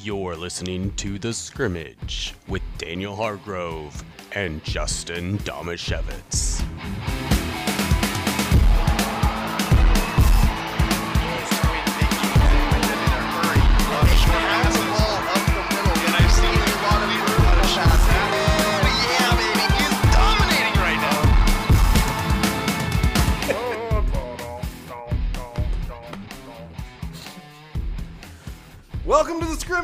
[0.00, 6.51] You're listening to The Scrimmage with Daniel Hargrove and Justin Damasiewicz.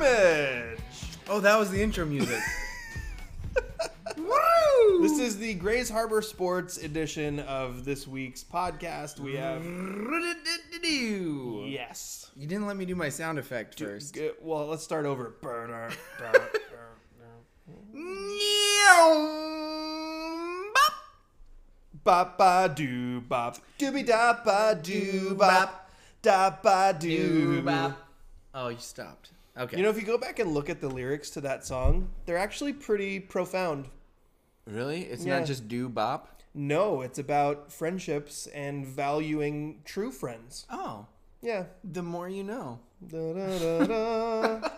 [0.09, 0.77] To.
[1.28, 2.41] Oh, that was the intro music.
[5.00, 9.20] This is the Grays Harbor Sports edition of this week's podcast.
[9.20, 9.62] We have
[11.69, 12.30] yes.
[12.36, 14.14] you didn't let me do my sound effect first.
[14.14, 15.34] G- Well, let's start over.
[15.41, 15.91] Burner.
[16.19, 16.36] Bop
[22.05, 25.91] Bop ba doo bop dooby da ba doo bop
[26.22, 27.97] da ba doo bop.
[28.55, 29.30] Oh, you stopped.
[29.59, 29.77] Okay.
[29.77, 32.39] You know, if you go back and look at the lyrics to that song, they're
[32.39, 33.89] actually pretty profound.
[34.67, 35.03] really?
[35.05, 35.39] It's Yeah.
[35.39, 36.42] not just do bop.
[36.55, 40.67] No, it's about friendships and valuing true friends.
[40.70, 41.06] Oh,
[41.41, 41.65] Yeah.
[41.83, 42.81] the more you know.
[43.06, 44.69] Da, da, da, da.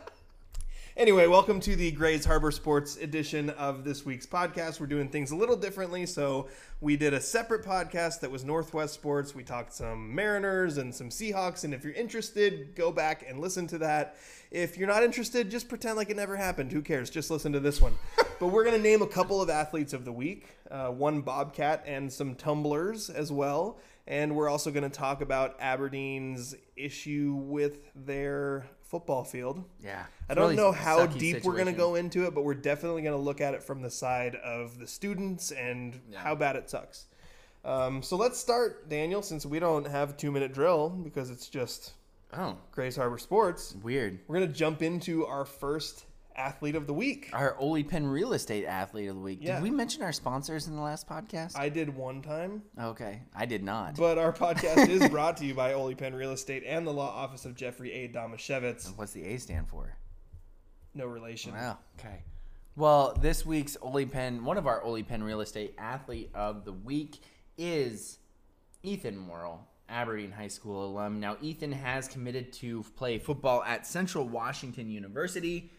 [0.96, 4.80] anyway, welcome to the Grays Harbor Sports edition of this week's podcast.
[4.80, 6.06] We're doing things a little differently.
[6.06, 6.48] So,
[6.80, 9.34] we did a separate podcast that was Northwest Sports.
[9.34, 11.64] We talked some Mariners and some Seahawks.
[11.64, 14.16] And if you're interested, go back and listen to that.
[14.50, 16.72] If you're not interested, just pretend like it never happened.
[16.72, 17.10] Who cares?
[17.10, 17.94] Just listen to this one.
[18.40, 21.84] but we're going to name a couple of athletes of the week uh, one Bobcat
[21.86, 23.78] and some tumblers as well.
[24.06, 29.62] And we're also going to talk about Aberdeen's issue with their football field.
[29.82, 30.04] Yeah.
[30.28, 33.02] I don't Really know how deep we're going to go into it, but we're definitely
[33.02, 36.18] going to look at it from the side of the students and Yeah.
[36.18, 37.04] how bad it sucks.
[37.64, 41.48] Um, so let's start, Daniel, since we don't have a two minute drill because it's
[41.48, 41.92] just
[42.32, 43.74] Oh, Grays Harbor Sports.
[43.82, 44.18] weird.
[44.28, 46.04] We're going to jump into our first
[46.40, 47.28] athlete of the week.
[47.32, 49.38] Our Oly Pen Real Estate Athlete of the Week.
[49.42, 49.54] Yeah.
[49.56, 51.56] Did we mention our sponsors in the last podcast?
[51.56, 53.96] I did one time, okay, I did not.
[53.96, 57.10] but our podcast is brought to you by Oly Pen Real Estate and the law
[57.14, 58.08] office of Jeffrey A.
[58.08, 58.96] Damasiewicz.
[58.96, 59.96] What's the A stand for?
[60.94, 61.52] No relation.
[61.52, 61.78] Wow.
[61.98, 62.22] Okay.
[62.76, 66.72] Well, this week's Oly Pen, one of our Oly Pen Real Estate Athlete of the
[66.72, 67.20] Week
[67.58, 68.18] is
[68.82, 71.20] Ethan Morrill, Aberdeen High School alum.
[71.20, 75.70] Now, Ethan has committed to play football at Central Washington University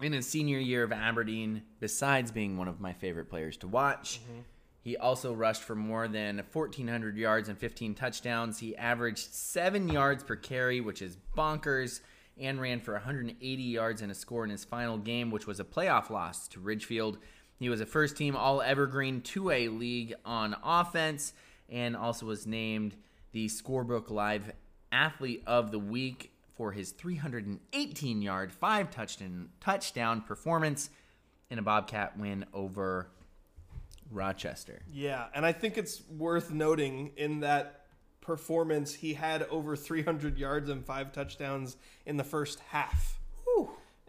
[0.00, 4.20] in his senior year of Aberdeen, besides being one of my favorite players to watch.
[4.22, 4.40] Mm-hmm.
[4.80, 8.58] He also rushed for more than 1,400 yards and 15 touchdowns.
[8.58, 12.00] He averaged seven yards per carry, which is bonkers,
[12.40, 15.64] and ran for 180 yards and a score in his final game, which was a
[15.64, 17.18] playoff loss to Ridgefield.
[17.58, 21.32] He was a first team All Evergreen 2A league on offense
[21.68, 22.94] and also was named
[23.32, 24.52] the Scorebook Live
[24.92, 30.90] Athlete of the Week for his 318 yard, five touchdown, touchdown performance
[31.50, 33.08] in a Bobcat win over
[34.10, 34.82] Rochester.
[34.92, 37.86] Yeah, and I think it's worth noting in that
[38.20, 43.18] performance, he had over 300 yards and five touchdowns in the first half.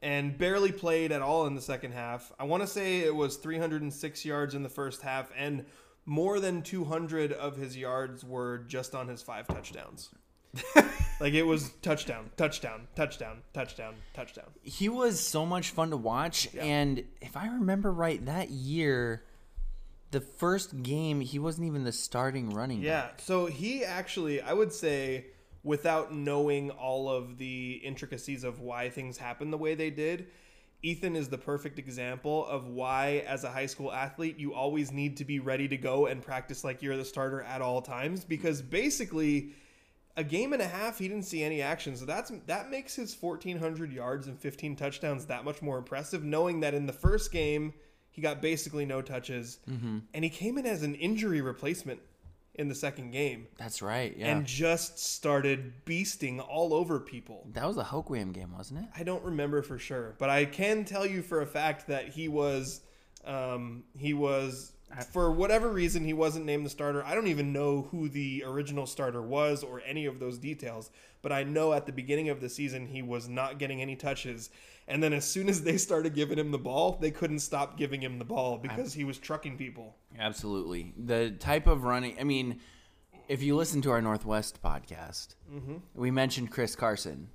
[0.01, 2.31] And barely played at all in the second half.
[2.39, 5.65] I want to say it was 306 yards in the first half, and
[6.05, 10.09] more than 200 of his yards were just on his five touchdowns.
[11.19, 14.45] like it was touchdown, touchdown, touchdown, touchdown, touchdown.
[14.63, 19.23] He was so much fun to watch, and if I remember right, that year,
[20.11, 22.81] the first game he wasn't even the starting running.
[22.81, 23.01] Yeah.
[23.01, 23.21] back.
[23.21, 25.27] So he actually, I would say,
[25.63, 30.27] without knowing all of the intricacies of why things happened the way they did,
[30.81, 35.17] Ethan is the perfect example of why, as a high school athlete, you always need
[35.17, 38.23] to be ready to go and practice like you're the starter at all times.
[38.23, 39.51] Because basically,
[40.17, 41.95] a game and a half, he didn't see any action.
[41.95, 46.23] So that's that makes his 1,400 yards and 15 touchdowns that much more impressive.
[46.23, 47.73] Knowing that in the first game,
[48.11, 51.99] he got basically no touches, and he came in as an injury replacement
[52.55, 54.13] in the second game That's right.
[54.17, 57.47] Yeah, and just started beasting all over people.
[57.53, 58.85] that was a Hoquiam game, wasn't it?
[58.97, 62.27] I don't remember for sure, but I can tell you for a fact that he
[62.27, 62.81] was,
[63.23, 64.73] um, he was
[65.11, 67.03] for whatever reason he wasn't named the starter.
[67.05, 70.91] I don't even know who the original starter was or any of those details,
[71.21, 74.49] but I know at the beginning of the season he was not getting any touches.
[74.87, 78.01] And then as soon as they started giving him the ball, they couldn't stop giving
[78.01, 79.95] him the ball because he was trucking people.
[80.17, 80.93] Absolutely.
[80.97, 82.59] The type of running, I mean,
[83.27, 85.75] if you listen to our Northwest podcast, mm-hmm.
[85.93, 87.29] we mentioned Chris Carson.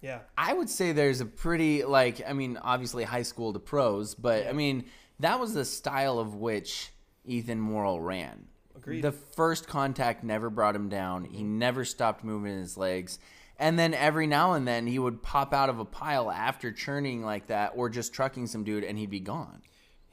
[0.00, 0.20] Yeah.
[0.38, 4.46] I would say there's a pretty, like, I mean, obviously high school to pros, but
[4.46, 4.84] I mean,
[5.18, 6.92] that was the style of which
[7.30, 8.46] Ethan Morrill ran.
[8.76, 9.02] Agreed.
[9.02, 11.24] The first contact never brought him down.
[11.24, 13.18] He never stopped moving his legs.
[13.58, 17.22] And then every now and then he would pop out of a pile after churning
[17.22, 19.62] like that or just trucking some dude and he'd be gone.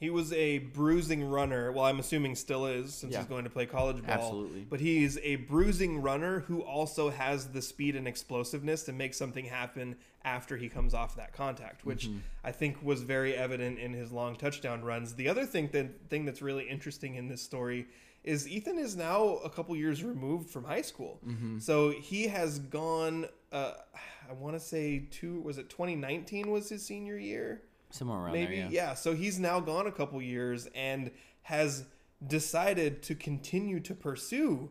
[0.00, 1.72] He was a bruising runner.
[1.72, 3.18] Well, I'm assuming still is since Yeah.
[3.20, 4.10] he's going to play college ball.
[4.14, 4.60] Absolutely.
[4.60, 9.44] But he's a bruising runner who also has the speed and explosiveness to make something
[9.46, 12.18] happen after he comes off that contact, which Mm-hmm.
[12.44, 15.14] I think was very evident in his long touchdown runs.
[15.14, 17.86] The other thing that thing that's really interesting in this story
[18.24, 21.18] is Ethan is now a couple years removed from high school.
[21.26, 21.58] Mm-hmm.
[21.60, 23.72] So he has gone uh,
[24.28, 27.62] I want to say two was it 2019 was his senior year?
[27.90, 28.68] Somewhere around maybe there.
[28.70, 28.94] yeah.
[28.94, 31.10] so he's now gone a couple years and
[31.42, 31.84] has
[32.26, 34.70] decided to continue to pursue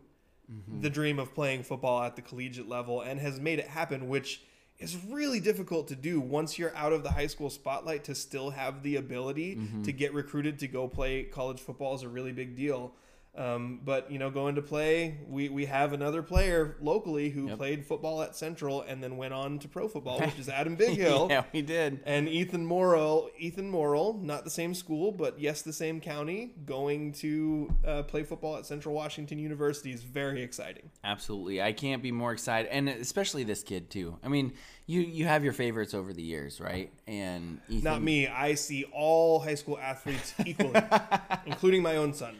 [0.50, 0.80] Mm-hmm.
[0.80, 4.44] the dream of playing football at the collegiate level and has made it happen which
[4.80, 8.52] is really difficult to do once you're out of the high school spotlight to still
[8.52, 9.82] have the ability Mm-hmm.
[9.82, 12.94] to get recruited to go play college football is a really big deal
[13.36, 17.58] um, but you know going to play we, we have another player locally who Yep.
[17.58, 21.30] played football at central and then went on to pro football which is adam Bighill.
[21.30, 22.00] yeah, he did.
[22.06, 27.12] and Ethan Morrill, Ethan Morrill, not the same school, but yes, the same county, going
[27.14, 30.90] to uh, play football at Central Washington University is very exciting.
[31.04, 31.62] Absolutely.
[31.62, 34.18] I can't be more excited and especially this kid too.
[34.24, 34.54] I mean,
[34.88, 36.92] you you have your favorites over the years, right?
[37.08, 38.28] And Ethan, Not me.
[38.28, 40.82] I see all high school athletes equally,
[41.46, 42.36] including my own son.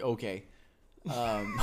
[0.00, 0.44] Okay.
[1.14, 1.60] Um,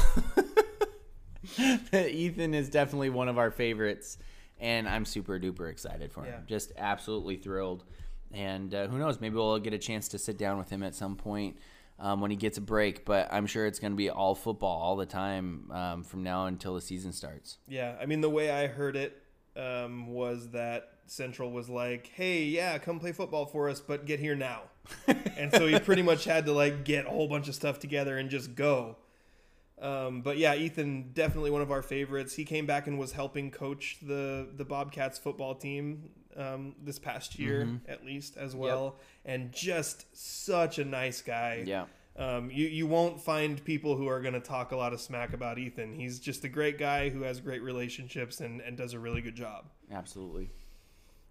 [1.93, 4.17] Ethan is definitely one of our favorites,
[4.59, 6.33] and I'm super duper excited for him.
[6.33, 6.39] Yeah.
[6.47, 7.83] Just absolutely thrilled.
[8.31, 9.21] And uh, who knows?
[9.21, 11.57] Maybe we'll get a chance to sit down with him at some point
[11.99, 13.05] um, when he gets a break.
[13.05, 16.47] But I'm sure it's going to be all football all the time um, from now
[16.47, 17.57] until the season starts.
[17.67, 19.21] Yeah, I mean the way I heard it
[19.55, 24.19] um, was that Central was like, "Hey, yeah, come play football for us, but get
[24.19, 24.63] here now."
[25.37, 28.17] and so he pretty much had to like get a whole bunch of stuff together
[28.17, 28.97] and just go.
[29.81, 32.35] Um, but yeah, Ethan definitely one of our favorites.
[32.35, 37.37] He came back and was helping coach the the Bobcats football team um, this past
[37.37, 41.63] year, at least as well, and just such a nice guy.
[41.65, 41.85] Yeah.
[42.17, 45.33] Um, you you won't find people who are going to talk a lot of smack
[45.33, 45.93] about Ethan.
[45.93, 49.35] He's just a great guy who has great relationships and, and does a really good
[49.35, 49.65] job.
[49.91, 50.49] Absolutely.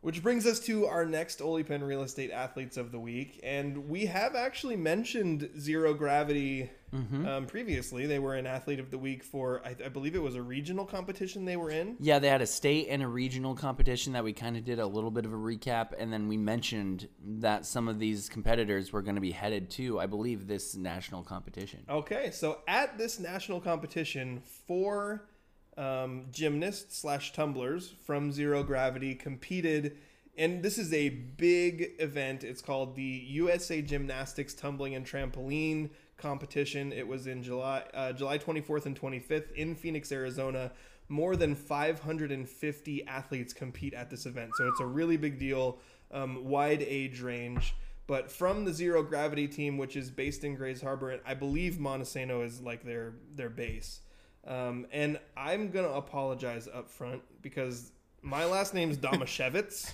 [0.05, 3.41] Which brings us to our next Oly Pen Real Estate Athletes of the Week.
[3.43, 8.05] And we have actually mentioned Zero Gravity um, previously.
[8.05, 10.85] They were an Athlete of the Week for, I, I believe it was a regional
[10.85, 11.97] competition they were in.
[12.01, 14.87] Yeah, they had a state and a regional competition that we kind of did a
[14.87, 17.09] little bit of a recap, and then we mentioned
[17.41, 21.23] that some of these competitors were going to be headed to, I believe, this national
[21.23, 21.81] competition.
[21.89, 25.29] Okay, so at this national competition, four
[25.77, 29.97] um, gymnasts slash tumblers from Zero Gravity competed,
[30.37, 32.45] and this is a big event.
[32.45, 36.93] It's called the USA Gymnastics Tumbling and Trampoline Competition.
[36.93, 40.73] It was in July uh, July 24th and 25th in Phoenix, Arizona.
[41.09, 45.79] More than 550 athletes compete at this event, so it's a really big deal.
[46.11, 47.75] Um, wide age range.
[48.07, 52.45] But from the Zero Gravity team, which is based in Grays Harbor, I believe Montesano
[52.45, 54.01] is like their their base.
[54.47, 57.93] Um, and I'm gonna apologize up front because
[58.23, 59.93] my last name's Damasiewicz,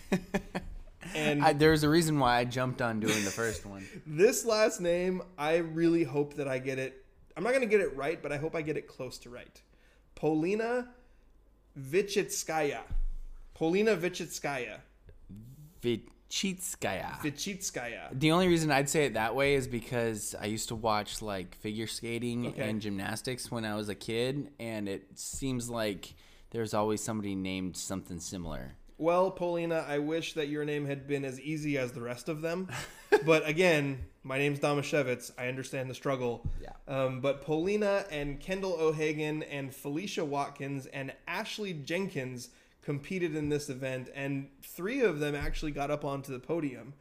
[1.14, 3.86] and I, there's a reason why I jumped on doing the first one.
[4.06, 7.04] this last name, I really hope that I get it.
[7.36, 9.60] I'm not gonna get it right, but I hope I get it close to right.
[10.14, 10.88] Polina
[11.78, 12.80] Vichitskaya.
[13.54, 14.78] Polina Vichitskaya.
[16.30, 17.18] Vichitskaya.
[17.20, 18.08] Vichitskaya.
[18.12, 21.54] The only reason I'd say it that way is because I used to watch like
[21.56, 22.68] figure skating Okay.
[22.68, 26.14] and gymnastics when I was a kid, and it seems like
[26.50, 28.72] there's always somebody named something similar.
[28.98, 32.42] Well, Paulina, I wish that your name had been as easy as the rest of
[32.42, 32.68] them.
[33.24, 35.32] but again, my name's Damasiewicz.
[35.38, 36.46] I understand the struggle.
[36.60, 36.72] Yeah.
[36.86, 42.50] Um, but Paulina and Kendall O'Hagan and Felicia Watkins and Ashley Jenkins
[42.90, 46.92] competed in this event, and three of them actually got up onto the podium.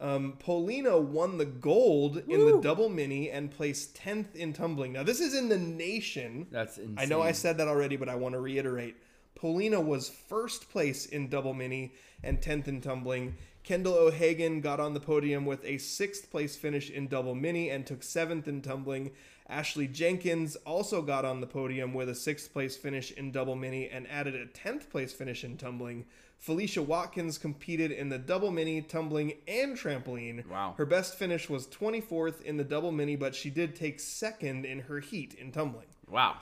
[0.00, 4.92] Um, Paulina won the gold in the double mini and placed 10th in tumbling.
[4.92, 6.48] Now, this is in the nation.
[6.50, 6.96] That's insane.
[6.98, 8.96] I know I said that already, but I want to reiterate.
[9.36, 11.92] Polina was first place in double mini
[12.24, 13.36] and 10th in tumbling.
[13.62, 17.86] Kendall O'Hagan got on the podium with a sixth place finish in double mini and
[17.86, 19.12] took seventh in tumbling.
[19.48, 23.88] Ashley Jenkins also got on the podium with a sixth place finish in double mini
[23.88, 26.04] and added a 10th place finish in tumbling.
[26.38, 30.46] Felicia Watkins competed in the double mini, tumbling, and trampoline.
[30.48, 30.74] Wow.
[30.76, 34.80] Her best finish was 24th in the double mini, but she did take second in
[34.80, 35.86] her heat in tumbling.
[36.08, 36.36] Wow.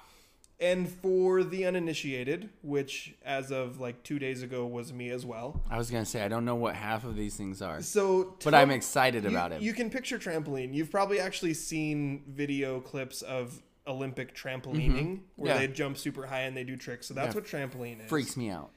[0.64, 5.61] And for the uninitiated, which as of like two days ago was me as well.
[5.68, 7.83] I was gonna say I don't know what half of these things are.
[7.83, 9.61] So, But I'm excited you- about it.
[9.62, 10.73] You can picture trampoline.
[10.73, 15.61] You've probably actually seen video clips of Olympic trampolining where Mm-hmm.
[15.62, 15.66] Yeah.
[15.66, 17.06] they jump super high and they do tricks.
[17.09, 17.40] So that's Yeah.
[17.42, 18.09] what trampoline is.
[18.09, 18.71] Freaks me out.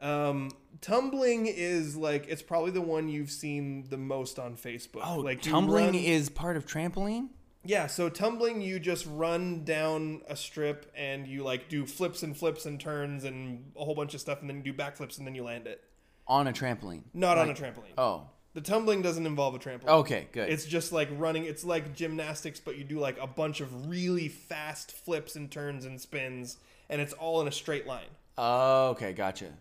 [0.00, 0.50] Um,
[0.80, 5.02] tumbling is like it's probably the one you've seen the most on Facebook.
[5.04, 7.28] Oh, like tumbling run- is part of trampoline.
[7.64, 12.36] Yeah, so tumbling, you just run down a strip and you like do flips and
[12.36, 15.26] flips and turns and a whole bunch of stuff, and then you do backflips and
[15.26, 15.82] then you land it.
[16.26, 17.02] On a trampoline.
[17.14, 17.94] Not on a trampoline.
[17.98, 18.26] Oh.
[18.54, 19.88] The tumbling doesn't involve a trampoline.
[19.88, 20.50] Okay, good.
[20.50, 21.44] It's just like running.
[21.44, 25.86] It's like gymnastics, but you do like a bunch of really fast flips and turns
[25.86, 26.58] and spins,
[26.90, 28.08] and it's all in a straight line.
[28.36, 29.52] Oh, okay, gotcha.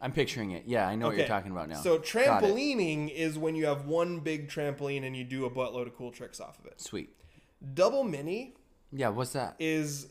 [0.00, 0.64] I'm picturing it.
[0.66, 1.80] Yeah, I know what you're talking about now.
[1.80, 5.96] So trampolining is when you have one big trampoline and you do a buttload of
[5.96, 6.80] cool tricks off of it.
[6.80, 7.10] Sweet.
[7.72, 8.54] Double mini
[8.92, 9.56] Yeah, what's that?
[9.58, 10.08] is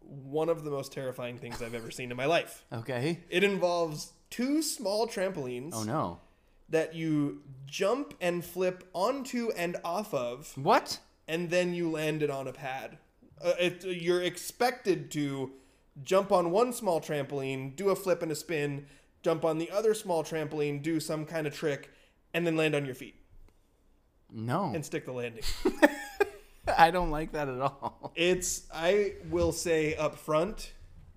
[0.00, 2.64] one of the most terrifying things I've ever seen in my life.
[2.72, 3.20] Okay.
[3.28, 6.20] It involves two small trampolines Oh no.
[6.68, 11.00] that you jump and flip onto and off of, What?
[11.26, 12.98] and then you land it on a pad.
[13.44, 15.52] Uh, it, you're expected to
[16.04, 18.86] jump on one small trampoline, do a flip and a spin,
[19.22, 21.90] jump on the other small trampoline, do some kind of trick,
[22.32, 23.16] and then land on your feet
[24.32, 24.70] No.
[24.74, 25.42] and stick the landing.
[26.78, 28.12] I don't like that at all.
[28.14, 30.72] It's I will say up front,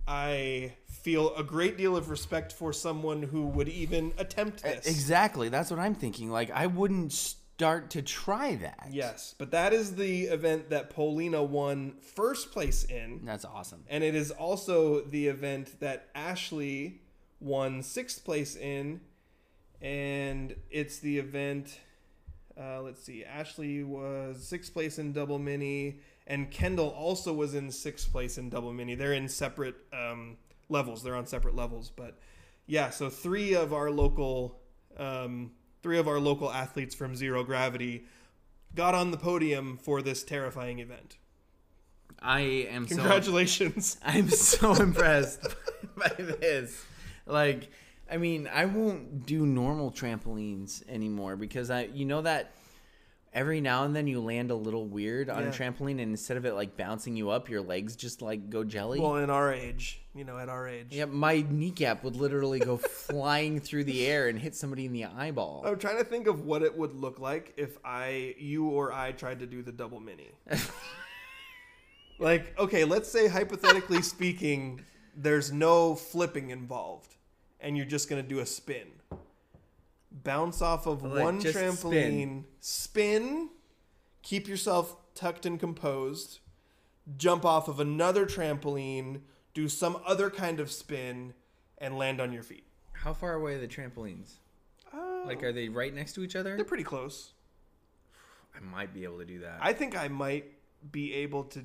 [0.07, 4.85] I feel a great deal of respect for someone who would even attempt this.
[4.87, 5.49] Exactly.
[5.49, 6.29] That's what I'm thinking.
[6.29, 8.87] Like I wouldn't start to try that.
[8.91, 13.83] Yes, but that is the event that Polina won first place in, That's awesome.
[13.89, 17.01] and it is also the event that Ashley
[17.41, 19.01] won sixth place in,
[19.81, 21.79] and it's the event.
[22.59, 23.23] Uh, let's see.
[23.23, 28.49] Ashley was sixth place in double mini, and Kendall also was in sixth place in
[28.49, 28.95] double mini.
[28.95, 30.37] They're in separate um,
[30.67, 31.01] levels.
[31.01, 32.19] They're on separate levels, but
[32.65, 32.89] yeah.
[32.89, 34.59] So three of our local,
[34.97, 35.51] um,
[35.81, 38.05] three of our local athletes from Zero Gravity
[38.75, 41.17] got on the podium for this terrifying event.
[42.21, 43.97] I am so Congratulations!
[44.05, 45.47] I'm so impressed
[45.95, 46.83] by this.
[47.25, 47.71] Like,
[48.11, 52.51] I mean, I won't do normal trampolines anymore because I, you know that
[53.31, 55.49] every now and then you land a little weird on Yeah.
[55.49, 58.63] a trampoline, and instead of it like bouncing you up, your legs just like go
[58.63, 58.99] jelly.
[58.99, 60.87] well, in our age, you know, at our age.
[60.89, 65.05] yeah, my kneecap would literally go flying through the air and hit somebody in the
[65.05, 65.61] eyeball.
[65.63, 69.11] I'm trying to think of what it would look like if I, you or I
[69.11, 70.31] tried to do the double mini.
[72.19, 74.81] like, okay, let's say hypothetically speaking,
[75.15, 77.15] there's no flipping involved,
[77.59, 78.87] and you're just gonna do a spin.
[80.11, 83.49] Bounce off of Like, one trampoline, spin,
[84.23, 86.39] keep yourself tucked and composed,
[87.17, 89.21] jump off of another trampoline,
[89.53, 91.33] do some other kind of spin,
[91.77, 92.63] and land on your feet.
[92.93, 94.37] How far away are the trampolines?
[94.93, 96.55] Uh, Like, are they right next to each other?
[96.55, 97.33] they're pretty close.
[98.55, 99.59] I might be able to do that.
[99.61, 100.45] I think I might
[100.91, 101.63] be able to.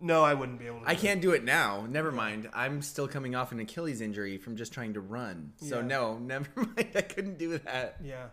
[0.00, 0.88] No, I wouldn't be able to.
[0.88, 1.86] I can't do it now.
[1.88, 2.50] Never mind.
[2.52, 5.52] I'm still coming off an Achilles injury from just trying to run.
[5.56, 5.86] So Yeah.
[5.86, 6.88] no, never mind.
[6.94, 7.96] I couldn't do that.
[8.02, 8.26] Yeah.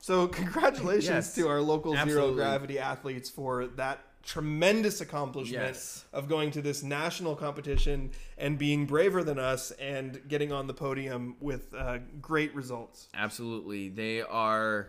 [0.00, 1.34] So congratulations Yes.
[1.36, 2.34] to our local zero Absolutely.
[2.36, 6.04] gravity athletes for that tremendous accomplishment Yes.
[6.12, 10.74] of going to this national competition and being braver than us and getting on the
[10.74, 13.08] podium with uh, great results.
[13.14, 13.88] Absolutely.
[13.88, 14.88] They are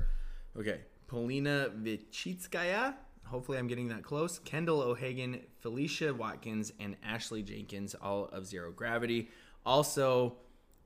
[0.57, 0.81] okay.
[1.07, 2.95] Polina Vichitskaya.
[3.29, 4.39] Hopefully, I'm getting that close.
[4.39, 9.29] Kendall O'Hagan, Felicia Watkins, and Ashley Jenkins, all of Zero Gravity.
[9.65, 10.38] Also,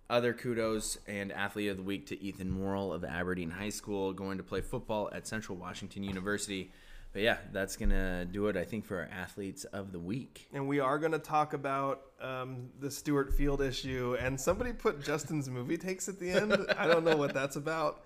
[0.09, 4.38] other kudos and athlete of the week to Ethan Morrill of Aberdeen High School, going
[4.38, 6.71] to play football at Central Washington University.
[7.13, 8.57] But yeah, that's gonna do it.
[8.57, 10.47] I think for our athletes of the week.
[10.51, 14.17] And we are going to talk about um, the Stewart Field issue.
[14.19, 16.57] And somebody put Justin's movie takes at the end.
[16.77, 18.03] I don't know what that's about.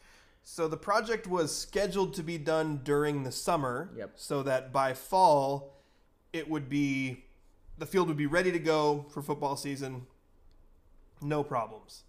[0.43, 3.91] So the project was scheduled to be done during the summer.
[3.95, 4.13] Yep.
[4.15, 5.75] So that by fall,
[6.33, 7.25] it would be
[7.77, 10.07] the field would be ready to go for football season.
[11.21, 12.05] No problems.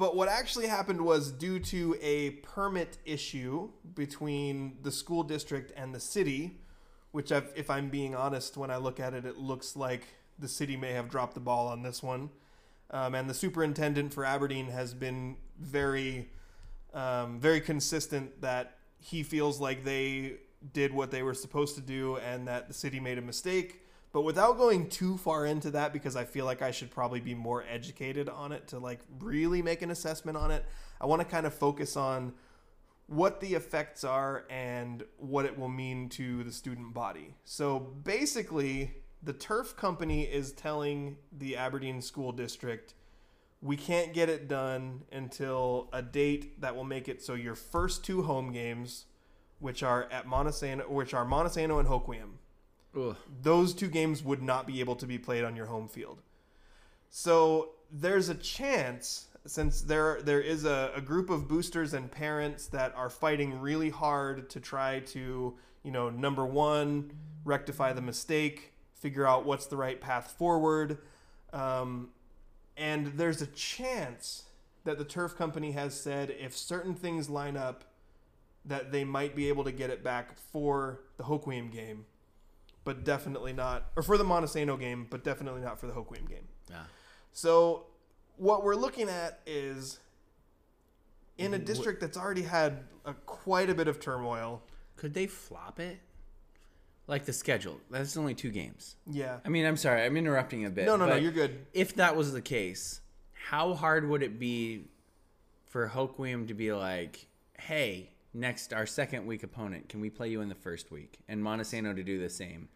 [0.00, 5.94] But what actually happened was due to a permit issue between the school district and
[5.94, 6.56] the city,
[7.10, 10.06] which I've, if I'm being honest, when I look at it, it looks like
[10.38, 12.30] the city may have dropped the ball on this one.
[12.90, 16.30] Um, and the superintendent for Aberdeen has been very
[16.94, 20.36] um, very consistent that he feels like they
[20.72, 23.79] did what they were supposed to do and that the city made a mistake.
[24.12, 27.34] But without going too far into that, because I feel like I should probably be
[27.34, 30.64] more educated on it to like really make an assessment on it,
[31.00, 32.32] I want to kind of focus on
[33.06, 37.34] what the effects are and what it will mean to the student body.
[37.44, 42.94] So basically, the turf company is telling the Aberdeen School District
[43.62, 48.04] we can't get it done until a date that will make it so your first
[48.04, 49.04] two home games,
[49.58, 52.38] which are at Montesano, which are Montesano and Hoquiam,
[52.96, 53.16] Ugh.
[53.42, 56.22] those two games would not be able to be played on your home field.
[57.08, 62.66] So there's a chance, since there there is a, a group of boosters and parents
[62.68, 67.12] that are fighting really hard to try to, you know, number one,
[67.44, 70.98] rectify the mistake, figure out what's the right path forward.
[71.52, 72.10] Um,
[72.76, 74.44] and there's a chance
[74.84, 77.84] that the turf company has said if certain things line up,
[78.64, 82.04] that they might be able to get it back for the Hoquiam game,
[82.90, 86.48] but definitely not, or for the Montesano game, but definitely not for the Hoquiam game.
[86.68, 86.82] Yeah.
[87.32, 87.86] So,
[88.36, 90.00] what we're looking at is
[91.38, 94.64] in a district that's already had a, quite a bit of turmoil.
[94.96, 96.00] Could they flop it?
[97.06, 97.78] Like the schedule.
[97.92, 98.96] That's only two games.
[99.08, 99.38] Yeah.
[99.44, 100.86] I mean, I'm sorry, I'm interrupting a bit.
[100.86, 101.64] No, no, no, you're good.
[101.72, 103.02] If that was the case,
[103.34, 104.86] how hard would it be
[105.68, 110.40] for Hoquiam to be like, hey, next, our second week opponent, can we play you
[110.40, 111.20] in the first week?
[111.28, 112.68] And Montesano to do the same.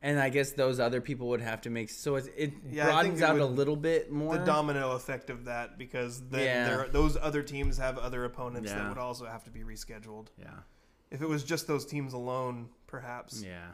[0.00, 3.02] And I guess those other people would have to make so it, it Yeah, I
[3.02, 4.38] think broadens it out a little bit more.
[4.38, 6.68] The domino effect of that, because then Yeah.
[6.68, 10.28] there, those other teams have other opponents that would also have to be rescheduled.
[10.38, 10.50] yeah,
[11.10, 13.42] If it was just those teams alone, perhaps.
[13.42, 13.70] yeah.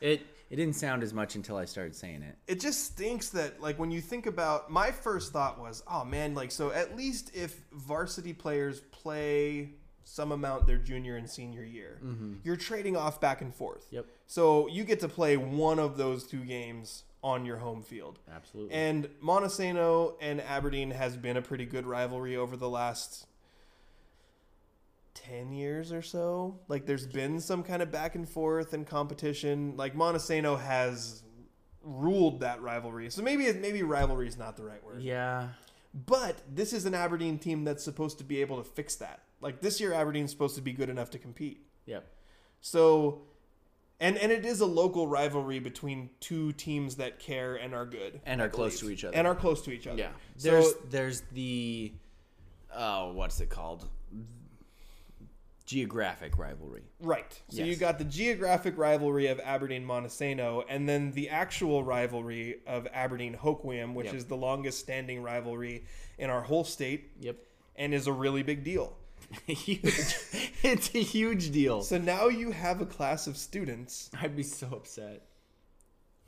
[0.00, 2.36] It it didn't sound as much until I started saying it.
[2.46, 6.34] it just stinks that like when you think about my first thought was oh man
[6.34, 9.70] like so at least if varsity players play
[10.04, 12.34] some amount their junior and senior year mm-hmm.
[12.44, 14.06] you're trading off back and forth Yep.
[14.26, 18.74] so you get to play one of those two games on your home field Absolutely.
[18.74, 23.26] and Montesano and Aberdeen has been a pretty good rivalry over the last
[25.14, 26.58] 10 years or so.
[26.68, 29.74] Like there's been some kind of back and forth and competition.
[29.76, 31.22] Like Montesano has
[31.82, 33.10] ruled that rivalry.
[33.10, 35.02] So maybe maybe rivalry is not the right word.
[35.02, 35.48] yeah.
[36.06, 39.20] But this is an Aberdeen team that's supposed to be able to fix that.
[39.44, 41.60] Like this year Aberdeen's supposed to be good enough to compete.
[41.84, 42.06] Yep.
[42.62, 43.22] So
[44.00, 48.20] and and it is a local rivalry between two teams that care and are good
[48.24, 49.14] And I are close to each other.
[49.14, 49.98] And are close to each other.
[49.98, 50.08] Yeah.
[50.38, 51.92] So There's there's the
[52.74, 53.86] oh, what's it called?
[55.66, 56.82] Geographic rivalry.
[57.00, 57.40] Right.
[57.50, 62.86] So you got the geographic rivalry of Aberdeen Montesano, and then the actual rivalry of
[62.92, 64.14] Aberdeen Hoquiam, which Yep.
[64.14, 65.84] is the longest standing rivalry
[66.18, 67.36] in our whole state Yep.
[67.76, 68.96] and is a really big deal.
[69.46, 69.82] huge.
[70.62, 71.82] it's a huge deal.
[71.82, 75.22] So now you have a class of students, I'd be so upset.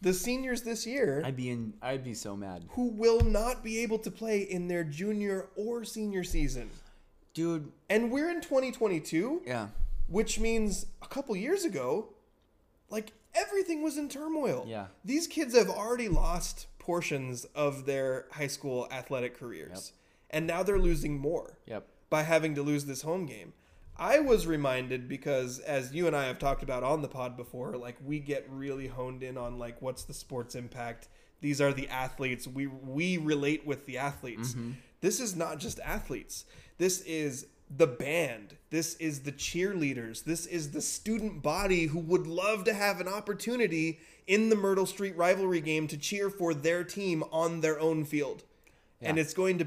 [0.01, 2.65] the seniors this year, I'd be in I'd be so mad.
[2.71, 6.71] who will not be able to play in their junior or senior season.
[7.35, 9.69] Dude, And we're in 2022, yeah.
[10.09, 12.09] which means a couple years ago,
[12.89, 14.65] like everything was in turmoil.
[14.67, 14.87] Yeah.
[15.05, 19.93] These kids have already lost portions of their high school athletic careers.
[20.31, 21.87] And now they're losing more Yep.
[22.11, 23.53] By having to lose this home game.
[23.99, 27.77] I was reminded because as you and I have talked about on the pod before,
[27.77, 31.09] like we get really honed in on like what's the sports impact.
[31.40, 32.47] These are the athletes.
[32.47, 34.51] We we relate with the athletes.
[34.51, 34.73] Mm-hmm.
[35.01, 36.45] This is not just athletes.
[36.79, 38.57] This is the band.
[38.71, 40.25] This is the cheerleaders.
[40.25, 44.87] This is the student body who would love to have an opportunity in the Myrtle
[44.87, 48.45] Street rivalry game to cheer for their team on their own field.
[49.01, 49.66] And it's going to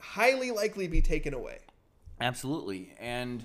[0.00, 1.58] highly likely be taken away.
[2.20, 2.94] Absolutely.
[2.98, 3.44] And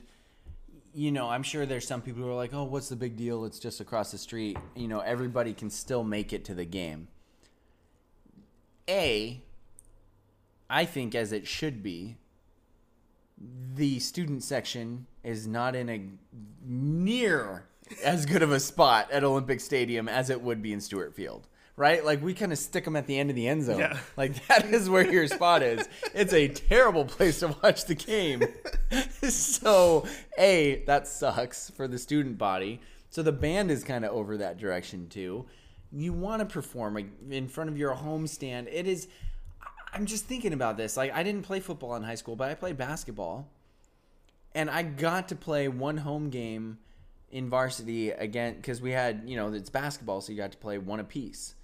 [0.94, 3.46] you know, I'm sure there's some people who are like, "Oh, what's the big deal?
[3.46, 7.08] It's just across the street." You know, everybody can still make it to the game.
[8.90, 9.42] A,
[10.70, 12.18] I think as it should be,
[13.76, 16.10] the student section is not in a
[16.66, 17.66] near
[18.04, 21.48] as good of a spot at Olympic Stadium as it would be in Stewart Field.
[21.80, 22.04] Right?
[22.04, 23.80] Like we kind of stick them at the end of the end zone.
[23.80, 23.98] Yeah.
[24.18, 25.88] Like that is where your spot is.
[26.14, 28.44] It's a terrible place to watch the game.
[29.30, 30.06] so,
[30.38, 32.82] A, that sucks for the student body.
[33.10, 35.46] So the band is kind of over that direction too.
[35.90, 38.68] You want to perform in front of your home stand.
[38.68, 39.08] It is
[39.94, 40.98] I'm just thinking about this.
[40.98, 43.48] Like I didn't play football in high school, but I played basketball.
[44.54, 46.80] And I got to play one home game
[47.32, 50.78] in varsity again because we had, you know, it's basketball, so you got to play
[50.78, 51.56] one apiece,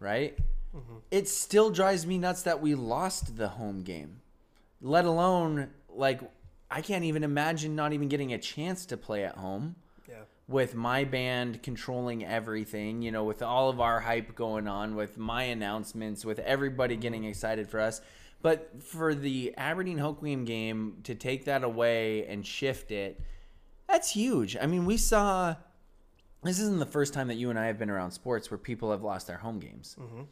[0.00, 0.38] right?
[0.74, 0.96] Mm-hmm.
[1.10, 4.20] It still drives me nuts that we lost the home game,
[4.80, 6.20] let alone like
[6.70, 9.76] I can't even imagine not even getting a chance to play at home
[10.08, 10.16] Yeah.
[10.46, 15.16] with my band controlling everything, you know, with all of our hype going on, with
[15.16, 17.02] my announcements, with everybody mm-hmm.
[17.02, 18.00] getting excited for us.
[18.40, 23.20] But for the Aberdeen Hoquiam game to take that away and shift it,
[23.88, 24.56] that's huge.
[24.60, 25.56] I mean, we saw
[26.42, 28.90] this isn't the first time that you and I have been around sports where people
[28.90, 29.96] have lost their home games.
[29.98, 30.22] Mm-hmm.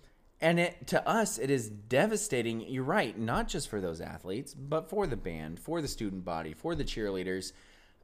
[0.41, 2.61] And it to us, it is devastating.
[2.61, 6.53] You're right, not just for those athletes, but for the band, for the student body,
[6.53, 7.53] for the cheerleaders,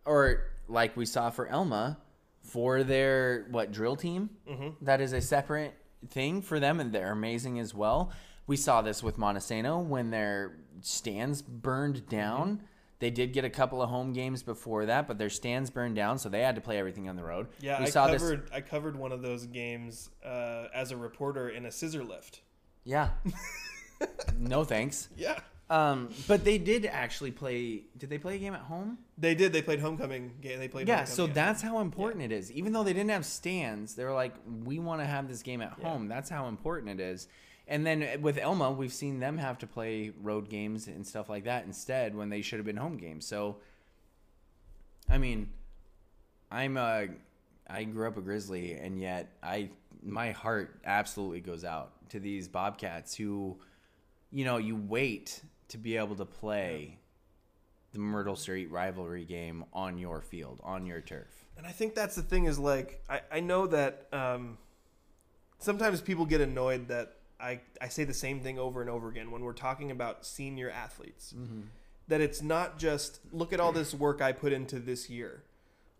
[0.04, 1.98] or like we saw for Elma,
[2.40, 4.30] for their what drill team.
[4.48, 4.84] Mm-hmm.
[4.84, 5.74] That is a separate
[6.08, 8.12] thing for them, and they're amazing as well.
[8.46, 12.56] We saw this with Montesano when their stands burned down.
[12.56, 12.64] Mm-hmm.
[13.02, 16.18] They did get a couple of home games before that, but their stands burned down,
[16.20, 17.48] so they had to play everything on the road.
[17.60, 18.22] Yeah, we I saw this.
[18.22, 22.42] covered I covered one of those games uh, as a reporter in a scissor lift.
[22.84, 23.08] Yeah.
[24.38, 25.08] no thanks.
[25.16, 25.40] Yeah.
[25.68, 27.82] Um, but they did actually play.
[27.98, 28.98] Did they play a game at home?
[29.18, 29.52] They did.
[29.52, 30.60] They played homecoming game.
[30.60, 30.86] They played.
[30.86, 31.02] Yeah.
[31.02, 32.52] So that's how important it is.
[32.52, 34.34] Even though they didn't have stands, they were like,
[34.64, 35.88] "We want to have this game at Yeah.
[35.88, 37.26] home." That's how important it is.
[37.68, 41.44] And then with Elma, we've seen them have to play road games and stuff like
[41.44, 43.26] that instead when they should have been home games.
[43.26, 43.58] So,
[45.08, 45.50] I mean,
[46.50, 47.08] I'm a,
[47.68, 49.70] I grew up a Grizzly, and yet I,
[50.02, 53.58] my heart absolutely goes out to these Bobcats who,
[54.30, 56.98] you know, you wait to be able to play
[57.92, 61.44] the Myrtle Street rivalry game on your field, on your turf.
[61.56, 64.58] And I think that's the thing is like I, I know that um,
[65.58, 69.30] sometimes people get annoyed that I, I say the same thing over and over again
[69.30, 71.34] when we're talking about senior athletes.
[71.36, 71.62] Mm-hmm.
[72.08, 75.44] That it's not just look at all this work I put into this year.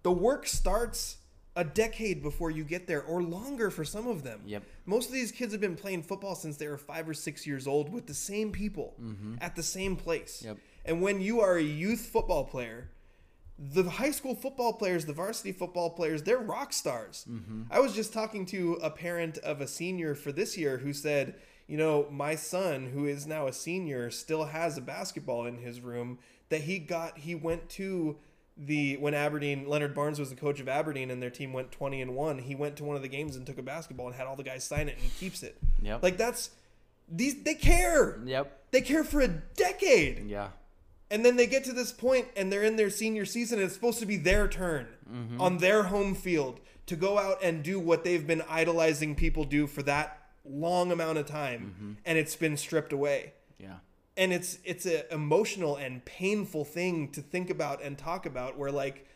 [0.03, 1.19] The work starts
[1.55, 4.41] a decade before you get there or longer for some of them.
[4.47, 4.63] Yep.
[4.87, 7.67] Most of these kids have been playing football since they were five or six years
[7.67, 9.35] old with the same people mm-hmm.
[9.41, 10.43] at the same place.
[10.45, 10.59] Yep.
[10.85, 12.89] And when you are a youth football player,
[13.59, 17.25] the high school football players, the varsity football players, they're rock stars.
[17.31, 17.63] Mm-hmm.
[17.71, 21.35] I was just talking to a parent of a senior for this year who said,
[21.69, 25.81] you know, my son, who is now a senior, still has a basketball in his
[25.81, 28.17] room that he got, he went to
[28.57, 32.03] the when Aberdeen Leonard Barnes was the coach of Aberdeen and their team went 20
[32.03, 34.27] and 1 he went to one of the games and took a basketball and had
[34.27, 36.03] all the guys sign it and he keeps it Yep.
[36.03, 36.51] like that's
[37.09, 38.59] these they care Yep.
[38.71, 40.49] they care for a decade Yeah.
[41.13, 43.75] And then they get to this point and they're in their senior season and it's
[43.75, 45.41] supposed to be their turn mm-hmm.
[45.41, 49.67] on their home field to go out and do what they've been idolizing people do
[49.67, 51.93] for that long amount of time mm-hmm.
[52.05, 53.35] and it's been stripped away.
[53.59, 53.77] Yeah.
[54.17, 58.73] and it's it's an emotional and painful thing to think about and talk about where
[58.73, 59.07] like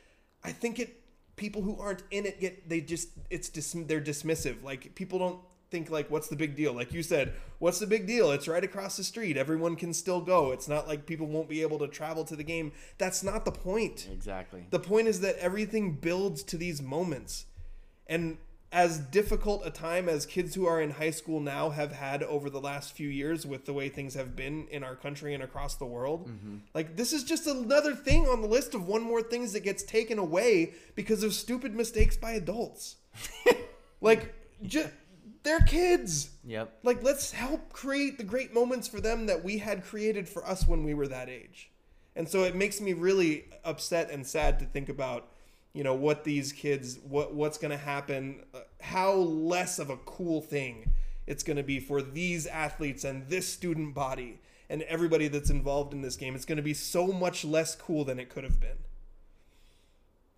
[0.45, 1.03] i think it
[1.37, 4.63] people who aren't in it get they just it's dis, they're dismissive.
[4.63, 6.73] Like people don't think like what's the big deal?
[6.73, 8.31] Like you said what's the big deal?
[8.31, 9.37] It's right across the street.
[9.37, 10.53] Everyone can still go.
[10.53, 12.73] It's not like people won't be able to travel to the game.
[12.99, 14.09] That's not the point.
[14.13, 14.67] Exactly.
[14.71, 17.47] the point is that everything builds to these moments.
[18.07, 18.39] And
[18.73, 22.51] as difficult a time as kids who are in high school now have had over
[22.51, 25.77] the last few years with the way things have been in our country and across
[25.77, 26.57] the world, mm-hmm.
[26.75, 29.83] like this is just another thing on the list of one more things that gets
[29.83, 32.97] taken away because of stupid mistakes by adults.
[34.01, 34.91] like, ju-
[35.47, 36.31] they're kids.
[36.45, 36.81] Yep.
[36.83, 40.67] Like, let's help create the great moments for them that we had created for us
[40.67, 41.71] when we were that age.
[42.17, 45.29] And so it makes me really upset and sad to think about,
[45.73, 49.97] you know, what these kids, what what's going to happen, uh, how less of a
[49.99, 50.93] cool thing
[51.27, 55.93] it's going to be for these athletes and this student body and everybody that's involved
[55.93, 56.35] in this game.
[56.35, 58.79] It's going to be so much less cool than it could have been.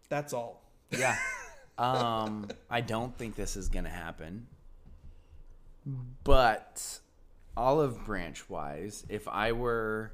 [0.08, 0.62] That's all.
[0.90, 1.16] Yeah.
[1.78, 4.46] um, I don't think this is gonna happen.
[6.24, 7.00] But
[7.56, 10.12] olive branch wise, if I were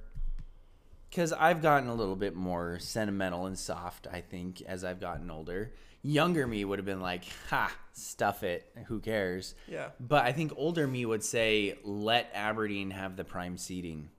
[1.14, 4.08] because I've gotten a little bit more sentimental and soft.
[4.10, 8.68] I think as I've gotten older, younger me would have been like, "Ha, stuff it,
[8.86, 9.90] who cares?" Yeah.
[10.00, 14.10] But I think older me would say, "Let Aberdeen have the prime seeding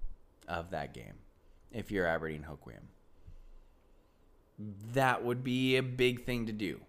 [0.47, 1.15] of that game."
[1.71, 2.87] If you're Aberdeen Hoquiam,
[4.93, 6.79] that would be a big thing to do.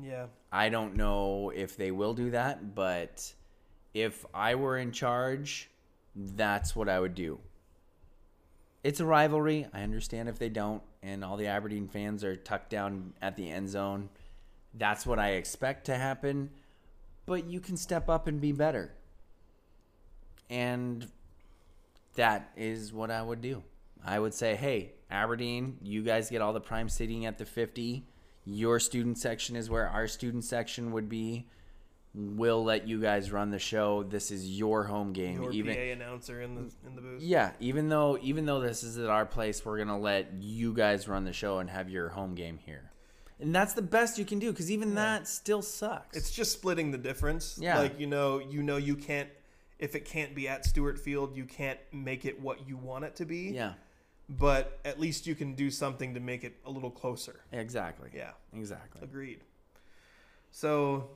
[0.00, 0.26] Yeah.
[0.52, 3.34] I don't know if they will do that, but
[3.96, 5.70] if I were in charge,
[6.14, 7.38] that's what I would do.
[8.84, 9.66] It's a rivalry.
[9.72, 13.50] I understand if they don't, and all the Aberdeen fans are tucked down at the
[13.50, 14.10] end zone.
[14.74, 16.50] That's what I expect to happen.
[17.24, 18.92] But you can step up and be better.
[20.50, 21.10] And
[22.16, 23.62] that is what I would do.
[24.04, 28.04] I would say, hey, Aberdeen, you guys get all the prime seating at the 50.
[28.44, 31.48] Your student section is where our student section would be.
[32.18, 34.02] We'll let you guys run the show.
[34.02, 35.42] This is your home game.
[35.42, 37.20] Your even PA announcer in the in the booth.
[37.20, 41.08] yeah, even though even though this is at our place, we're gonna let you guys
[41.08, 42.90] run the show and have your home game here,
[43.38, 46.16] and that's the best you can do because even that still sucks.
[46.16, 47.58] It's just splitting the difference.
[47.60, 47.78] Yeah.
[47.80, 49.28] Like you know, you know, you can't
[49.78, 53.14] if it can't be at Stewart Field, you can't make it what you want it
[53.16, 53.50] to be.
[53.50, 53.74] yeah,
[54.26, 57.40] But at least you can do something to make it a little closer.
[57.52, 58.08] exactly.
[58.14, 58.30] Yeah.
[58.54, 59.02] exactly.
[59.02, 59.40] Agreed.
[60.50, 61.10] So,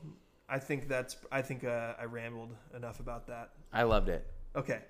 [0.51, 1.17] I think that's.
[1.31, 3.51] I think uh, I rambled enough about that.
[3.73, 4.27] I loved it.
[4.57, 4.81] Okay.